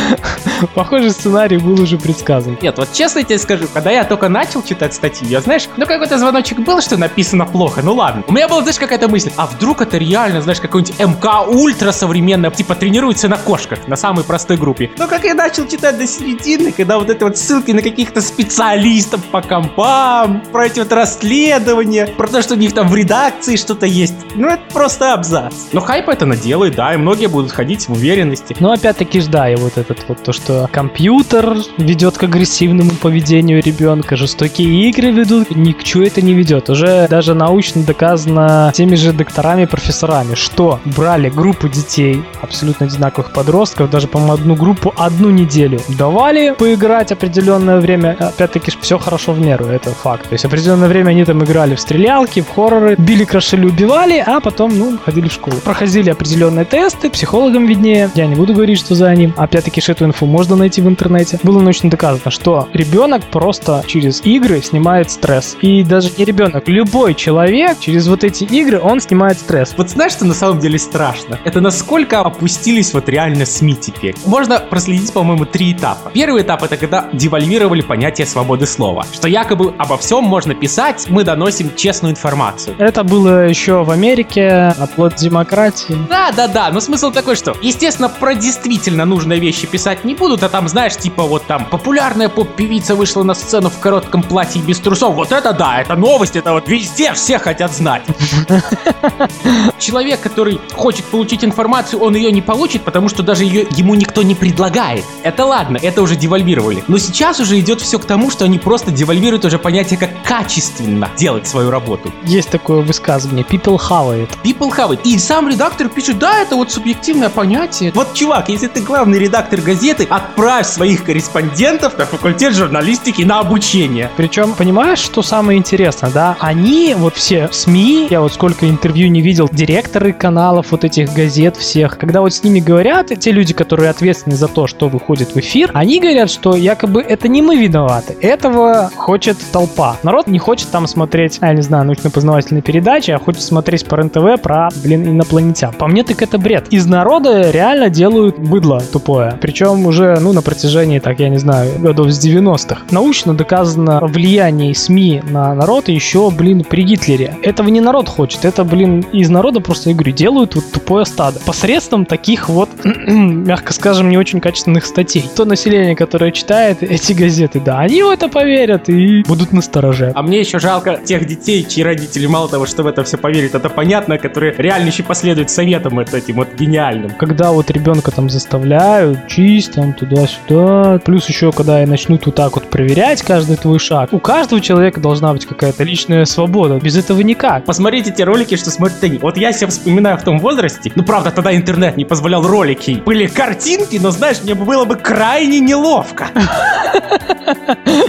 Похожий 0.75 1.11
сценарий 1.11 1.57
был 1.57 1.79
уже 1.81 1.97
предсказан. 1.97 2.57
Нет, 2.61 2.77
вот 2.77 2.91
честно 2.93 3.23
тебе 3.23 3.37
скажу, 3.37 3.67
когда 3.73 3.91
я 3.91 4.03
только 4.03 4.29
начал 4.29 4.61
читать 4.61 4.93
статью, 4.93 5.27
я, 5.27 5.41
знаешь, 5.41 5.67
ну 5.77 5.85
какой-то 5.85 6.17
звоночек 6.17 6.59
был, 6.59 6.81
что 6.81 6.97
написано 6.97 7.45
плохо, 7.45 7.81
ну 7.83 7.93
ладно. 7.93 8.23
У 8.27 8.33
меня 8.33 8.47
была, 8.47 8.61
знаешь, 8.61 8.79
какая-то 8.79 9.07
мысль, 9.07 9.31
а 9.35 9.47
вдруг 9.47 9.81
это 9.81 9.97
реально, 9.97 10.41
знаешь, 10.41 10.59
какой-нибудь 10.59 10.99
МК 10.99 11.41
ультра 11.41 11.91
современное, 11.91 12.51
типа 12.51 12.75
тренируется 12.75 13.27
на 13.27 13.37
кошках, 13.37 13.87
на 13.87 13.95
самой 13.95 14.23
простой 14.23 14.57
группе. 14.57 14.91
Но 14.97 15.07
как 15.07 15.23
я 15.23 15.33
начал 15.33 15.67
читать 15.67 15.97
до 15.99 16.07
середины, 16.07 16.71
когда 16.71 16.97
вот 16.97 17.09
эти 17.09 17.21
вот 17.23 17.37
ссылки 17.37 17.71
на 17.71 17.81
каких-то 17.81 18.21
специалистов 18.21 19.21
по 19.25 19.41
компам, 19.41 20.41
про 20.51 20.67
эти 20.67 20.79
вот 20.79 20.91
расследования, 20.93 22.07
про 22.07 22.27
то, 22.27 22.41
что 22.41 22.53
у 22.53 22.57
них 22.57 22.73
там 22.73 22.87
в 22.87 22.95
редакции 22.95 23.57
что-то 23.57 23.85
есть, 23.85 24.15
ну 24.35 24.47
это 24.47 24.63
просто 24.73 25.13
абзац. 25.13 25.53
Но 25.73 25.81
хайп 25.81 26.07
это 26.07 26.25
наделает, 26.25 26.75
да, 26.75 26.93
и 26.93 26.97
многие 26.97 27.27
будут 27.27 27.51
ходить 27.51 27.89
в 27.89 27.91
уверенности. 27.91 28.55
Но 28.59 28.71
опять-таки, 28.71 29.21
да, 29.21 29.51
и 29.51 29.57
вот 29.57 29.77
этот 29.77 29.99
вот 30.07 30.23
то, 30.23 30.31
что 30.31 30.69
компьютер 30.71 31.57
ведет 31.77 32.17
к 32.17 32.23
агрессивному 32.23 32.91
поведению 32.91 33.61
ребенка, 33.61 34.15
жестокие 34.15 34.89
игры 34.89 35.11
ведут, 35.11 35.53
ни 35.53 35.73
к 35.73 35.83
чему 35.83 36.05
это 36.05 36.21
не 36.21 36.33
ведет. 36.33 36.69
Уже 36.69 37.07
даже 37.09 37.33
научно 37.33 37.83
доказано 37.83 38.71
теми 38.73 38.95
же 38.95 39.11
докторами 39.11 39.63
и 39.63 39.65
профессорами, 39.65 40.35
что 40.35 40.79
брали 40.85 41.29
группу 41.29 41.67
детей, 41.67 42.23
абсолютно 42.41 42.85
одинаковых 42.85 43.33
подростков, 43.33 43.89
даже, 43.89 44.07
по-моему, 44.07 44.33
одну 44.33 44.55
группу 44.55 44.93
одну 44.95 45.29
неделю 45.29 45.81
давали 45.97 46.55
поиграть 46.57 47.11
определенное 47.11 47.79
время. 47.79 48.15
Опять-таки, 48.19 48.71
все 48.81 48.97
хорошо 48.97 49.33
в 49.33 49.39
меру, 49.39 49.65
это 49.65 49.91
факт. 49.91 50.29
То 50.29 50.33
есть 50.33 50.45
определенное 50.45 50.87
время 50.87 51.09
они 51.09 51.25
там 51.25 51.43
играли 51.43 51.75
в 51.75 51.79
стрелялки, 51.79 52.41
в 52.41 52.49
хорроры, 52.49 52.95
били, 52.97 53.25
крошили, 53.25 53.65
убивали, 53.65 54.23
а 54.25 54.39
потом, 54.39 54.77
ну, 54.77 54.97
ходили 55.03 55.27
в 55.27 55.33
школу. 55.33 55.57
Проходили 55.63 56.09
определенные 56.09 56.65
тесты, 56.65 57.09
психологам 57.09 57.65
виднее. 57.65 58.09
Я 58.15 58.27
не 58.27 58.35
буду 58.35 58.53
говорить, 58.53 58.79
что 58.79 58.95
за 58.95 59.13
ним. 59.13 59.33
Опять-таки, 59.35 59.81
эту 59.89 60.05
инфу 60.05 60.25
можно 60.25 60.55
найти 60.55 60.81
в 60.81 60.87
интернете. 60.87 61.39
Было 61.43 61.59
научно 61.59 61.89
доказано, 61.89 62.31
что 62.31 62.67
ребенок 62.73 63.23
просто 63.25 63.83
через 63.87 64.21
игры 64.23 64.61
снимает 64.61 65.09
стресс. 65.11 65.57
И 65.61 65.83
даже 65.83 66.11
не 66.17 66.25
ребенок, 66.25 66.67
любой 66.67 67.15
человек 67.15 67.79
через 67.79 68.07
вот 68.07 68.23
эти 68.23 68.43
игры, 68.43 68.79
он 68.79 68.99
снимает 68.99 69.39
стресс. 69.39 69.73
Вот 69.77 69.89
знаешь, 69.89 70.11
что 70.13 70.25
на 70.25 70.33
самом 70.33 70.59
деле 70.59 70.77
страшно? 70.77 71.39
Это 71.43 71.61
насколько 71.61 72.21
опустились 72.21 72.93
вот 72.93 73.09
реально 73.09 73.45
СМИ 73.45 73.75
теперь. 73.75 74.15
Можно 74.25 74.59
проследить, 74.59 75.11
по-моему, 75.13 75.45
три 75.45 75.73
этапа. 75.79 76.11
Первый 76.13 76.43
этап 76.43 76.63
это 76.63 76.77
когда 76.77 77.07
девальвировали 77.13 77.81
понятие 77.81 78.27
свободы 78.27 78.67
слова. 78.67 79.05
Что 79.11 79.27
якобы 79.27 79.73
обо 79.77 79.97
всем 79.97 80.23
можно 80.23 80.53
писать, 80.53 81.07
мы 81.09 81.23
доносим 81.23 81.75
честную 81.75 82.11
информацию. 82.11 82.75
Это 82.77 83.03
было 83.03 83.47
еще 83.47 83.83
в 83.83 83.91
Америке, 83.91 84.73
оплот 84.77 85.15
демократии. 85.15 85.97
Да, 86.09 86.31
да, 86.35 86.47
да, 86.47 86.69
но 86.71 86.79
смысл 86.79 87.11
такой, 87.11 87.35
что, 87.35 87.55
естественно, 87.61 88.09
про 88.09 88.35
действительно 88.35 89.05
нужные 89.05 89.39
вещи 89.39 89.67
писать 89.67 90.03
не 90.03 90.15
будут, 90.15 90.43
а 90.43 90.49
там, 90.49 90.67
знаешь, 90.67 90.95
типа 90.97 91.23
вот 91.23 91.45
там 91.45 91.65
популярная 91.65 92.29
поп-певица 92.29 92.95
вышла 92.95 93.23
на 93.23 93.33
сцену 93.33 93.69
в 93.69 93.79
коротком 93.79 94.23
платье 94.23 94.61
и 94.61 94.65
без 94.65 94.79
трусов. 94.79 95.15
Вот 95.15 95.31
это 95.31 95.53
да, 95.53 95.81
это 95.81 95.95
новость, 95.95 96.35
это 96.35 96.53
вот 96.53 96.67
везде 96.67 97.13
все 97.13 97.39
хотят 97.39 97.71
знать. 97.71 98.03
Человек, 99.79 100.19
который 100.19 100.59
хочет 100.73 101.05
получить 101.05 101.43
информацию, 101.45 102.01
он 102.01 102.15
ее 102.15 102.31
не 102.31 102.41
получит, 102.41 102.83
потому 102.83 103.07
что 103.09 103.23
даже 103.23 103.43
ее 103.45 103.67
ему 103.71 103.95
никто 103.95 104.23
не 104.23 104.35
предлагает. 104.35 105.05
Это 105.23 105.45
ладно, 105.45 105.58
это 105.81 106.01
уже 106.01 106.15
девальвировали. 106.15 106.83
Но 106.87 106.97
сейчас 106.97 107.39
уже 107.39 107.59
идет 107.59 107.81
все 107.81 107.99
к 107.99 108.05
тому, 108.05 108.31
что 108.31 108.45
они 108.45 108.59
просто 108.59 108.91
девальвируют 108.91 109.45
уже 109.45 109.59
понятие, 109.59 109.99
как 109.99 110.09
качественно 110.23 111.09
делать 111.17 111.47
свою 111.47 111.69
работу. 111.69 112.13
Есть 112.23 112.49
такое 112.49 112.81
высказывание, 112.81 113.45
people 113.45 113.77
have 113.77 114.09
it. 114.15 114.29
People 114.43 114.69
have 114.75 114.91
it. 114.91 115.01
И 115.03 115.17
сам 115.17 115.49
редактор 115.49 115.89
пишет, 115.89 116.19
да, 116.19 116.39
это 116.39 116.55
вот 116.55 116.71
субъективное 116.71 117.29
понятие. 117.29 117.91
Вот, 117.93 118.13
чувак, 118.13 118.49
если 118.49 118.67
ты 118.67 118.81
главный 118.81 119.19
редактор 119.19 119.61
газеты, 119.61 120.07
отправь 120.09 120.67
своих 120.67 121.03
корреспондентов 121.03 121.97
на 121.97 122.05
факультет 122.05 122.55
журналистики 122.55 123.23
на 123.23 123.39
обучение. 123.39 124.09
Причем, 124.17 124.53
понимаешь, 124.53 124.99
что 124.99 125.21
самое 125.21 125.57
интересное, 125.57 126.11
да? 126.11 126.37
Они, 126.39 126.95
вот 126.97 127.15
все 127.15 127.49
СМИ, 127.51 128.07
я 128.09 128.21
вот 128.21 128.33
сколько 128.33 128.69
интервью 128.69 129.09
не 129.09 129.21
видел, 129.21 129.49
директоры 129.51 130.13
каналов 130.13 130.67
вот 130.71 130.83
этих 130.83 131.13
газет 131.13 131.57
всех, 131.57 131.97
когда 131.97 132.21
вот 132.21 132.33
с 132.33 132.43
ними 132.43 132.59
говорят, 132.59 133.07
те 133.19 133.31
люди, 133.31 133.53
которые 133.53 133.89
ответственны 133.89 134.35
за 134.35 134.47
то, 134.47 134.67
что 134.67 134.87
выходит 134.87 135.35
в 135.35 135.39
эфир, 135.39 135.48
они 135.73 135.99
говорят, 135.99 136.29
что 136.29 136.55
якобы 136.55 137.01
это 137.01 137.27
не 137.27 137.41
мы 137.41 137.55
виноваты, 137.57 138.15
этого 138.21 138.91
хочет 138.95 139.37
толпа. 139.51 139.97
Народ 140.03 140.27
не 140.27 140.39
хочет 140.39 140.69
там 140.69 140.87
смотреть, 140.87 141.39
я 141.41 141.53
не 141.53 141.61
знаю, 141.61 141.85
научно-познавательные 141.85 142.61
передачи, 142.61 143.11
а 143.11 143.19
хочет 143.19 143.41
смотреть 143.41 143.85
по 143.85 143.97
РНТВ 143.97 144.41
про, 144.41 144.69
блин, 144.83 145.07
инопланетян. 145.07 145.73
По 145.73 145.87
мне 145.87 146.03
так 146.03 146.21
это 146.21 146.37
бред. 146.37 146.67
Из 146.69 146.85
народа 146.85 147.51
реально 147.51 147.89
делают 147.89 148.37
быдло 148.37 148.81
тупое. 148.81 149.37
Причем 149.41 149.85
уже, 149.85 150.17
ну, 150.19 150.33
на 150.33 150.41
протяжении, 150.41 150.99
так, 150.99 151.19
я 151.19 151.29
не 151.29 151.37
знаю, 151.37 151.79
годов 151.79 152.11
с 152.11 152.25
90-х. 152.25 152.81
Научно 152.91 153.33
доказано 153.33 153.99
влияние 154.01 154.75
СМИ 154.75 155.23
на 155.29 155.53
народ 155.55 155.89
еще, 155.89 156.29
блин, 156.29 156.63
при 156.63 156.83
Гитлере. 156.83 157.37
Этого 157.43 157.69
не 157.69 157.81
народ 157.81 158.07
хочет, 158.07 158.45
это, 158.45 158.63
блин, 158.63 159.05
из 159.11 159.29
народа 159.29 159.61
просто, 159.61 159.89
я 159.89 159.95
говорю, 159.95 160.11
делают 160.11 160.55
вот 160.55 160.71
тупое 160.71 161.05
стадо. 161.05 161.39
Посредством 161.45 162.05
таких 162.05 162.49
вот, 162.49 162.69
мягко 162.83 163.73
скажем, 163.73 164.09
не 164.09 164.17
очень 164.17 164.41
качественных 164.41 164.85
статей. 164.85 165.29
То 165.39 165.45
население, 165.45 165.95
которое 165.95 166.33
читает 166.33 166.83
эти 166.83 167.13
газеты, 167.13 167.61
да, 167.61 167.79
они 167.79 168.03
в 168.03 168.09
это 168.09 168.27
поверят 168.27 168.89
и 168.89 169.23
будут 169.23 169.53
настороже. 169.53 170.11
А 170.13 170.21
мне 170.21 170.41
еще 170.41 170.59
жалко 170.59 170.99
тех 171.01 171.25
детей, 171.25 171.63
чьи 171.63 171.81
родители 171.81 172.25
мало 172.25 172.49
того, 172.49 172.65
что 172.65 172.83
в 172.83 172.87
это 172.87 173.05
все 173.05 173.17
поверят, 173.17 173.55
это 173.55 173.69
понятно, 173.69 174.17
которые 174.17 174.53
реально 174.57 174.87
еще 174.87 175.03
последуют 175.03 175.49
советам 175.49 175.95
вот 175.95 176.13
этим 176.13 176.35
вот 176.35 176.49
гениальным. 176.55 177.11
Когда 177.11 177.53
вот 177.53 177.71
ребенка 177.71 178.11
там 178.11 178.29
заставляют, 178.29 179.29
чисть, 179.29 179.75
там 179.75 179.93
туда-сюда. 179.93 180.99
Плюс 181.05 181.29
еще, 181.29 181.53
когда 181.53 181.83
и 181.83 181.85
начнут 181.85 182.25
вот 182.25 182.35
так 182.35 182.55
вот 182.55 182.69
проверять 182.69 183.21
каждый 183.21 183.55
твой 183.55 183.79
шаг, 183.79 184.11
у 184.11 184.19
каждого 184.19 184.59
человека 184.59 184.99
должна 184.99 185.31
быть 185.31 185.45
какая-то 185.45 185.85
личная 185.85 186.25
свобода. 186.25 186.81
Без 186.83 186.97
этого 186.97 187.21
никак. 187.21 187.63
Посмотрите 187.63 188.11
те 188.11 188.25
ролики, 188.25 188.57
что 188.57 188.71
смотрят 188.71 189.01
они. 189.03 189.19
Вот 189.19 189.37
я 189.37 189.53
себя 189.53 189.67
вспоминаю 189.67 190.17
в 190.17 190.23
том 190.23 190.37
возрасте. 190.39 190.91
Ну, 190.95 191.03
правда, 191.03 191.31
тогда 191.31 191.55
интернет 191.55 191.95
не 191.95 192.03
позволял 192.03 192.45
ролики. 192.45 193.01
Были 193.05 193.27
картинки, 193.27 193.97
но, 194.01 194.11
знаешь, 194.11 194.43
мне 194.43 194.53
было 194.53 194.83
бы 194.83 194.97
крайне 194.97 195.28
неловко. 195.37 196.27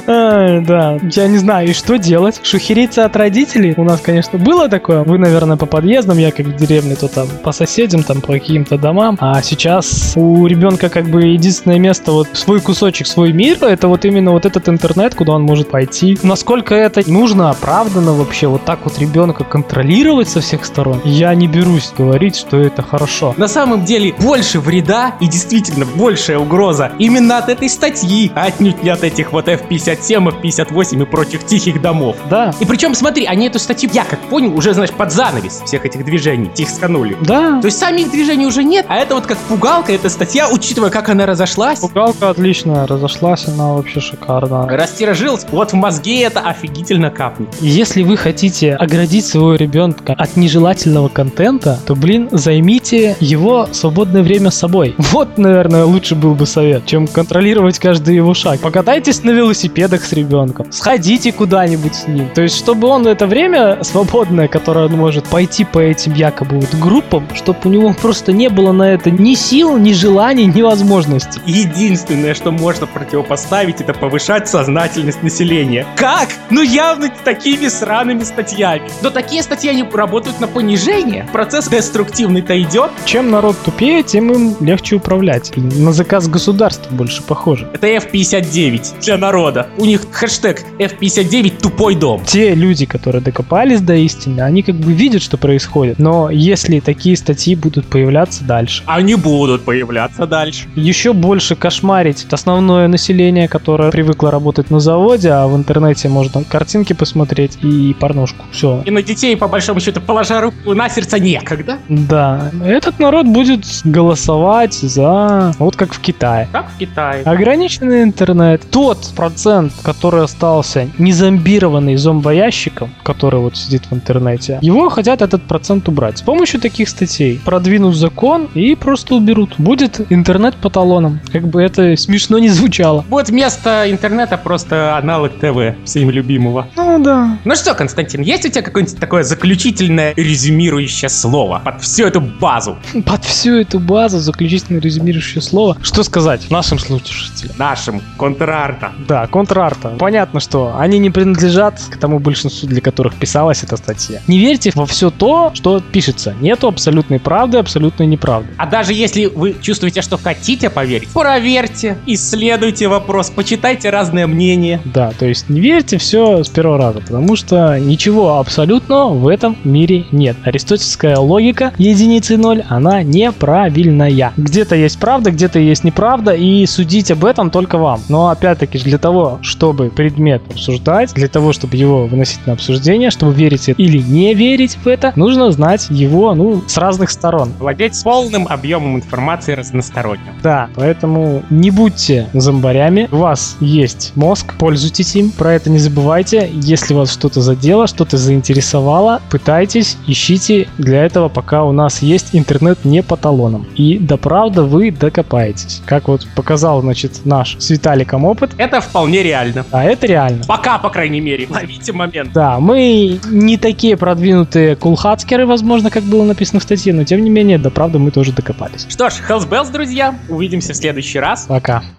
Ай, 0.07 0.61
Да, 0.61 0.99
я 1.03 1.29
не 1.29 1.39
знаю, 1.39 1.69
и 1.69 1.73
что 1.73 1.99
делать? 1.99 2.41
Шухериться 2.43 3.05
от 3.05 3.17
родителей? 3.17 3.75
У 3.77 3.85
нас, 3.85 4.01
конечно, 4.01 4.39
было 4.39 4.69
такое. 4.69 5.03
Вы, 5.03 5.19
наверное, 5.19 5.57
по 5.57 5.67
подъездам, 5.67 6.19
я 6.19 6.31
как 6.31 6.47
в 6.47 6.57
деревне, 6.57 6.97
то 6.97 7.09
там 7.09 7.29
по 7.43 7.53
соседям, 7.53 8.03
там 8.03 8.21
по 8.21 8.33
каким-то 8.33 8.79
домам. 8.79 9.17
А 9.21 9.43
сейчас 9.43 10.15
у 10.17 10.47
ребенка 10.47 10.89
как 10.89 11.07
бы 11.07 11.23
единственное 11.23 11.79
место, 11.79 12.13
вот 12.13 12.29
свой 12.33 12.61
кусочек, 12.61 13.07
свой 13.07 13.33
мир, 13.33 13.59
это 13.61 13.89
вот 13.89 14.05
именно 14.05 14.33
вот 14.33 14.47
этот 14.47 14.69
интернет, 14.69 15.15
куда 15.15 15.33
он 15.33 15.43
может 15.43 15.71
пойти. 15.71 16.19
Насколько 16.23 16.75
это 16.75 17.03
нужно, 17.11 17.51
оправдано 17.51 18.13
вообще, 18.13 18.47
вот 18.47 18.65
так 18.65 18.81
вот 18.85 18.99
ребенка 18.99 19.45
контролировать 19.45 20.29
со 20.29 20.41
всех 20.41 20.65
сторон, 20.65 21.01
я 21.05 21.35
не 21.35 21.47
берусь 21.47 21.93
говорить, 21.97 22.37
что 22.37 22.59
это 22.59 22.83
хорошо. 22.83 23.35
На 23.37 23.49
самом 23.49 23.85
деле, 23.85 24.15
больше 24.19 24.61
вреда 24.61 25.15
и 25.21 25.27
действительно 25.27 25.87
большая 25.87 26.39
угроза 26.39 26.93
именно 27.11 27.39
от 27.39 27.49
этой 27.49 27.69
статьи, 27.69 28.31
а 28.37 28.45
отнюдь 28.45 28.85
не 28.85 28.91
от 28.91 29.03
этих 29.03 29.33
вот 29.33 29.49
F57, 29.49 30.41
F58 30.43 31.03
и 31.03 31.05
прочих 31.05 31.45
тихих 31.45 31.83
домов. 31.83 32.17
Да, 32.31 32.55
И 32.61 32.65
причем, 32.65 32.95
смотри, 32.95 33.27
они 33.27 33.49
эту 33.49 33.59
статью, 33.59 33.91
я 33.93 34.05
как 34.05 34.21
понял, 34.21 34.57
уже, 34.57 34.75
знаешь, 34.75 34.93
под 34.93 35.11
занавес 35.11 35.63
всех 35.67 35.85
этих 35.85 36.05
движений 36.05 36.51
тихсканули. 36.55 37.17
да. 37.21 37.61
То 37.61 37.67
есть 37.67 37.79
сами 37.79 38.03
их 38.03 38.13
движений 38.13 38.47
уже 38.47 38.63
нет, 38.63 38.87
а 38.89 38.97
это 38.97 39.17
вот 39.17 39.27
как 39.27 39.39
пугалка, 39.39 39.93
эта 39.93 40.09
статья, 40.09 40.49
учитывая, 40.49 40.91
как 40.91 41.09
она 41.09 41.27
разошлась, 41.27 41.81
Пугалка 41.81 42.31
отличная, 42.31 42.87
разошлась 42.87 43.47
она 43.49 43.73
вообще 43.73 44.01
шикарно. 44.01 44.69
растиражилась, 44.69 45.45
вот 45.51 45.73
в 45.73 45.75
мозге 45.75 46.23
это 46.23 46.41
офигительно 46.41 47.11
капнет. 47.11 47.49
Если 47.61 48.03
вы 48.05 48.17
хотите 48.17 48.75
оградить 48.75 49.27
своего 49.27 49.55
ребенка 49.57 50.13
от 50.17 50.37
нежелательного 50.37 51.09
контента, 51.09 51.79
то, 51.87 51.97
блин, 51.97 52.29
займите 52.31 53.17
его 53.19 53.67
свободное 53.73 54.23
время 54.23 54.51
собой. 54.51 54.95
Вот, 55.11 55.39
наверное, 55.39 55.85
лучше 55.85 56.15
был 56.15 56.35
бы 56.37 56.47
совет, 56.47 56.87
чем 56.87 57.00
контролировать 57.07 57.79
каждый 57.79 58.17
его 58.17 58.35
шаг. 58.35 58.61
Покатайтесь 58.61 59.23
на 59.23 59.31
велосипедах 59.31 60.05
с 60.05 60.13
ребенком, 60.13 60.71
сходите 60.73 61.33
куда-нибудь 61.33 61.95
с 61.95 62.07
ним. 62.07 62.29
То 62.35 62.43
есть, 62.43 62.57
чтобы 62.57 62.89
он 62.89 63.07
это 63.07 63.27
время 63.27 63.83
свободное, 63.83 64.49
которое 64.49 64.87
он 64.87 64.93
может 64.93 65.27
пойти 65.27 65.65
по 65.65 65.79
этим 65.79 66.15
якобы 66.15 66.59
вот 66.61 66.75
группам, 66.75 67.27
чтобы 67.35 67.59
у 67.65 67.69
него 67.69 67.95
просто 68.01 68.33
не 68.33 68.49
было 68.49 68.73
на 68.73 68.95
это 68.95 69.11
ни 69.11 69.35
сил, 69.35 69.77
ни 69.79 69.93
желаний, 69.93 70.47
ни 70.47 70.63
возможностей. 70.63 71.41
Единственное, 71.47 72.35
что 72.35 72.51
можно 72.51 72.87
противопоставить, 72.87 73.81
это 73.81 73.95
повышать 73.95 74.49
сознательность 74.49 75.23
населения. 75.23 75.87
Как? 75.97 76.29
Ну 76.51 76.63
явно 76.63 77.11
такими 77.25 77.69
сраными 77.69 78.23
статьями. 78.25 78.83
Но 79.03 79.11
такие 79.11 79.43
статьи, 79.43 79.71
они 79.71 79.85
работают 79.93 80.41
на 80.41 80.47
понижение. 80.47 81.29
Процесс 81.33 81.69
деструктивный-то 81.69 82.61
идет. 82.63 82.91
Чем 83.05 83.31
народ 83.31 83.57
тупее, 83.65 84.03
тем 84.03 84.33
им 84.33 84.57
легче 84.61 84.97
управлять. 84.97 85.53
На 85.57 85.93
заказ 85.93 86.29
государства 86.29 86.90
больше 86.93 87.23
похоже. 87.23 87.69
Это 87.73 87.87
F59 87.89 89.01
для 89.03 89.17
народа. 89.19 89.67
У 89.79 89.85
них 89.85 90.07
хэштег 90.11 90.63
F59 90.79 91.61
тупой 91.61 91.95
дом. 91.95 92.23
те 92.27 92.55
люди, 92.55 92.87
которые 92.87 93.23
докопались 93.23 93.81
до 93.81 93.95
истины, 93.95 94.41
они 94.41 94.63
как 94.63 94.77
бы 94.77 94.93
видят, 94.93 95.23
что 95.23 95.37
происходит. 95.37 95.99
Но 95.99 96.31
если 96.31 96.81
такие 96.81 97.17
статьи 97.17 97.55
будут 97.55 97.87
появляться 97.87 98.45
дальше, 98.45 98.83
Они 98.87 99.15
будут 99.15 99.65
появляться 99.65 100.27
дальше. 100.27 100.69
еще 100.77 101.13
больше 101.13 101.57
кошмарить 101.57 102.27
основное 102.31 102.89
население, 102.89 103.49
которое 103.49 103.91
привыкло 103.91 104.31
работать 104.31 104.71
на 104.71 104.81
заводе, 104.81 105.31
а 105.31 105.47
в 105.47 105.57
интернете 105.57 106.09
можно 106.09 106.43
картинки 106.45 106.93
посмотреть 106.93 107.59
и 107.63 107.95
порнушку. 107.99 108.45
Все. 108.53 108.83
И 108.87 108.91
на 108.91 109.03
детей, 109.03 109.37
по 109.37 109.49
большому 109.49 109.81
счету, 109.81 110.01
положа 110.01 110.41
руку 110.41 110.75
на 110.75 110.89
сердце, 110.89 111.19
некогда. 111.19 111.79
Да, 111.89 112.51
этот 112.65 112.99
народ 112.99 113.27
будет 113.27 113.65
голосовать 113.85 114.75
за... 114.75 115.53
Вот 115.59 115.77
как 115.77 115.93
в 115.93 116.01
Китае. 116.01 116.49
Как 116.53 116.71
в 116.71 116.79
Китае. 116.81 117.23
Ограниченный 117.25 118.03
интернет. 118.03 118.63
Тот 118.71 119.13
процент, 119.15 119.73
который 119.83 120.25
остался 120.25 120.89
не 120.97 121.13
зомбированный 121.13 121.97
зомбоящиком, 121.97 122.91
который 123.03 123.41
вот 123.41 123.57
сидит 123.57 123.83
в 123.91 123.95
интернете, 123.95 124.59
его 124.63 124.89
хотят 124.89 125.21
этот 125.21 125.43
процент 125.43 125.89
убрать. 125.89 126.19
С 126.19 126.23
помощью 126.23 126.59
таких 126.59 126.89
статей 126.89 127.39
продвинут 127.45 127.95
закон 127.97 128.49
и 128.55 128.75
просто 128.75 129.15
уберут. 129.15 129.57
Будет 129.59 130.01
интернет 130.11 130.57
по 130.57 130.71
талонам. 130.71 131.21
Как 131.31 131.47
бы 131.47 131.63
это 131.63 131.97
смешно 131.97 132.39
не 132.39 132.49
звучало. 132.49 133.05
Будет 133.09 133.29
вместо 133.29 133.91
интернета 133.91 134.39
просто 134.39 134.97
аналог 134.97 135.33
ТВ, 135.39 135.85
всем 135.85 136.09
любимого. 136.09 136.67
Ну 136.77 136.99
да. 137.03 137.39
Ну 137.45 137.55
что, 137.57 137.75
Константин, 137.75 138.23
есть 138.23 138.47
у 138.47 138.49
тебя 138.49 138.63
какое-нибудь 138.63 138.99
такое 138.99 139.23
заключительное 139.23 140.15
резюмирующее 140.17 141.11
слово 141.11 141.61
под 141.63 141.83
всю 141.83 142.07
эту 142.07 142.23
базу 142.23 142.79
Под 143.05 143.23
всю 143.25 143.57
эту 143.57 143.79
базу 143.79 144.19
заключительное 144.19 144.81
резюмирующее 144.81 145.43
слово. 145.43 145.77
Что 145.83 146.03
сказать 146.03 146.47
нашим 146.71 146.79
слушателям? 146.79 147.55
нашим 147.59 148.03
контрарта? 148.17 148.93
Да, 149.07 149.27
контрарта. 149.27 149.91
Понятно, 149.99 150.41
что 150.41 150.77
они 150.79 150.99
не 150.99 151.11
принадлежат 151.11 151.81
к 151.91 151.97
тому 151.97 152.19
большинству, 152.19 152.69
для 152.69 152.81
которых 152.81 153.15
писалась 153.15 153.63
эта 153.63 153.77
статья. 153.77 154.21
Не 154.27 154.39
верьте 154.39 154.73
во 154.75 154.87
все 154.87 155.11
то, 155.11 155.51
что 155.55 155.81
пишется. 155.81 156.35
Нету 156.41 156.69
абсолютной 156.69 157.19
правды, 157.21 157.59
абсолютной 157.59 158.07
неправды. 158.07 158.49
А 158.57 158.67
даже 158.67 158.93
если 158.93 159.27
вы 159.27 159.57
чувствуете, 159.61 160.03
что 160.03 160.19
хотите 160.19 160.71
поверить, 160.71 161.09
проверьте, 161.09 161.99
исследуйте 162.07 162.89
вопрос, 162.89 163.31
почитайте 163.31 163.91
разные 163.91 164.27
мнения. 164.27 164.81
Да, 164.85 165.13
то 165.19 165.27
есть 165.27 165.49
не 165.49 165.61
верьте 165.61 165.99
все 165.99 166.45
с 166.45 166.49
первого 166.49 166.79
раза, 166.79 167.01
потому 167.01 167.37
что 167.37 167.79
ничего 167.79 168.39
абсолютного 168.39 169.15
в 169.15 169.29
этом 169.29 169.57
мире 169.65 170.07
нет. 170.13 170.37
Аристотельская 170.45 171.17
логика 171.17 171.73
единицы 171.79 172.37
ноль, 172.37 172.65
она 172.69 173.03
неправильная. 173.03 174.33
Где-то 174.37 174.75
есть 174.75 174.99
правда, 174.99 175.31
где-то 175.31 175.59
есть 175.59 175.85
неправда, 175.85 176.33
и 176.33 176.50
судить 176.67 177.11
об 177.11 177.25
этом 177.25 177.51
только 177.51 177.79
вам. 177.79 178.01
Но 178.09 178.29
опять-таки 178.29 178.79
для 178.79 178.99
того, 178.99 179.39
чтобы 179.43 179.91
предмет 179.91 180.43
обсуждать, 180.51 181.13
для 181.15 181.29
того, 181.29 181.53
чтобы 181.53 181.77
его 181.77 182.07
выносить 182.07 182.47
на 182.47 182.53
обсуждение, 182.55 183.11
чтобы 183.11 183.33
верить 183.33 183.69
или 183.69 183.99
не 183.99 184.35
верить 184.35 184.77
в 184.83 184.87
это, 184.87 185.13
нужно 185.17 185.51
знать 185.51 185.87
его, 185.91 186.35
ну, 186.35 186.63
с 186.67 186.77
разных 186.77 187.11
сторон. 187.11 187.53
Владеть 187.59 188.03
полным 188.03 188.47
объемом 188.49 188.97
информации 188.97 189.53
разносторонним. 189.53 190.35
Да, 190.43 190.69
поэтому 190.75 191.43
не 191.51 191.71
будьте 191.71 192.29
зомбарями. 192.33 193.09
У 193.13 193.17
вас 193.17 193.57
есть 193.61 194.13
мозг, 194.15 194.55
пользуйтесь 194.59 195.15
им. 195.17 195.31
Про 195.31 195.55
это 195.55 195.71
не 195.71 195.79
забывайте. 195.79 196.51
Если 196.53 196.95
вас 196.95 197.13
что-то 197.13 197.41
задело, 197.41 197.87
что-то 197.87 198.17
заинтересовало, 198.17 199.21
пытайтесь, 199.31 199.97
ищите. 200.07 200.69
Для 200.79 201.05
этого 201.05 201.29
пока 201.29 201.65
у 201.65 201.73
нас 201.73 202.03
есть 202.03 202.31
интернет 202.33 202.85
не 202.85 203.03
по 203.03 203.17
талонам. 203.17 203.67
И 203.77 203.99
до 203.99 204.17
правды 204.17 204.63
вы 204.63 204.91
докопаетесь. 204.91 205.83
Как 205.87 206.09
вот 206.09 206.27
показал, 206.41 206.81
значит, 206.81 207.27
наш 207.27 207.57
с 207.59 207.69
Виталиком 207.69 208.25
опыт. 208.25 208.53
Это 208.57 208.81
вполне 208.81 209.23
реально. 209.23 209.67
А 209.73 209.85
это 209.85 210.07
реально. 210.07 210.45
Пока, 210.47 210.79
по 210.79 210.89
крайней 210.89 211.21
мере. 211.21 211.47
Ловите 211.51 211.93
момент. 211.93 212.33
Да, 212.33 212.59
мы 212.61 213.21
не 213.31 213.59
такие 213.59 213.99
продвинутые 213.99 214.75
кулхацкеры, 214.75 215.45
возможно, 215.45 215.91
как 215.91 216.03
было 216.05 216.25
написано 216.25 216.61
в 216.61 216.63
статье, 216.63 216.95
но 216.95 217.05
тем 217.05 217.23
не 217.23 217.29
менее, 217.29 217.59
до 217.59 217.69
правды 217.69 217.99
мы 217.99 218.11
тоже 218.11 218.33
докопались. 218.33 218.87
Что 218.89 219.11
ж, 219.11 219.17
Hell's 219.29 219.47
Bells, 219.47 219.71
друзья. 219.71 220.19
Увидимся 220.31 220.73
в 220.73 220.77
следующий 220.77 221.19
раз. 221.19 221.45
Пока. 221.47 221.83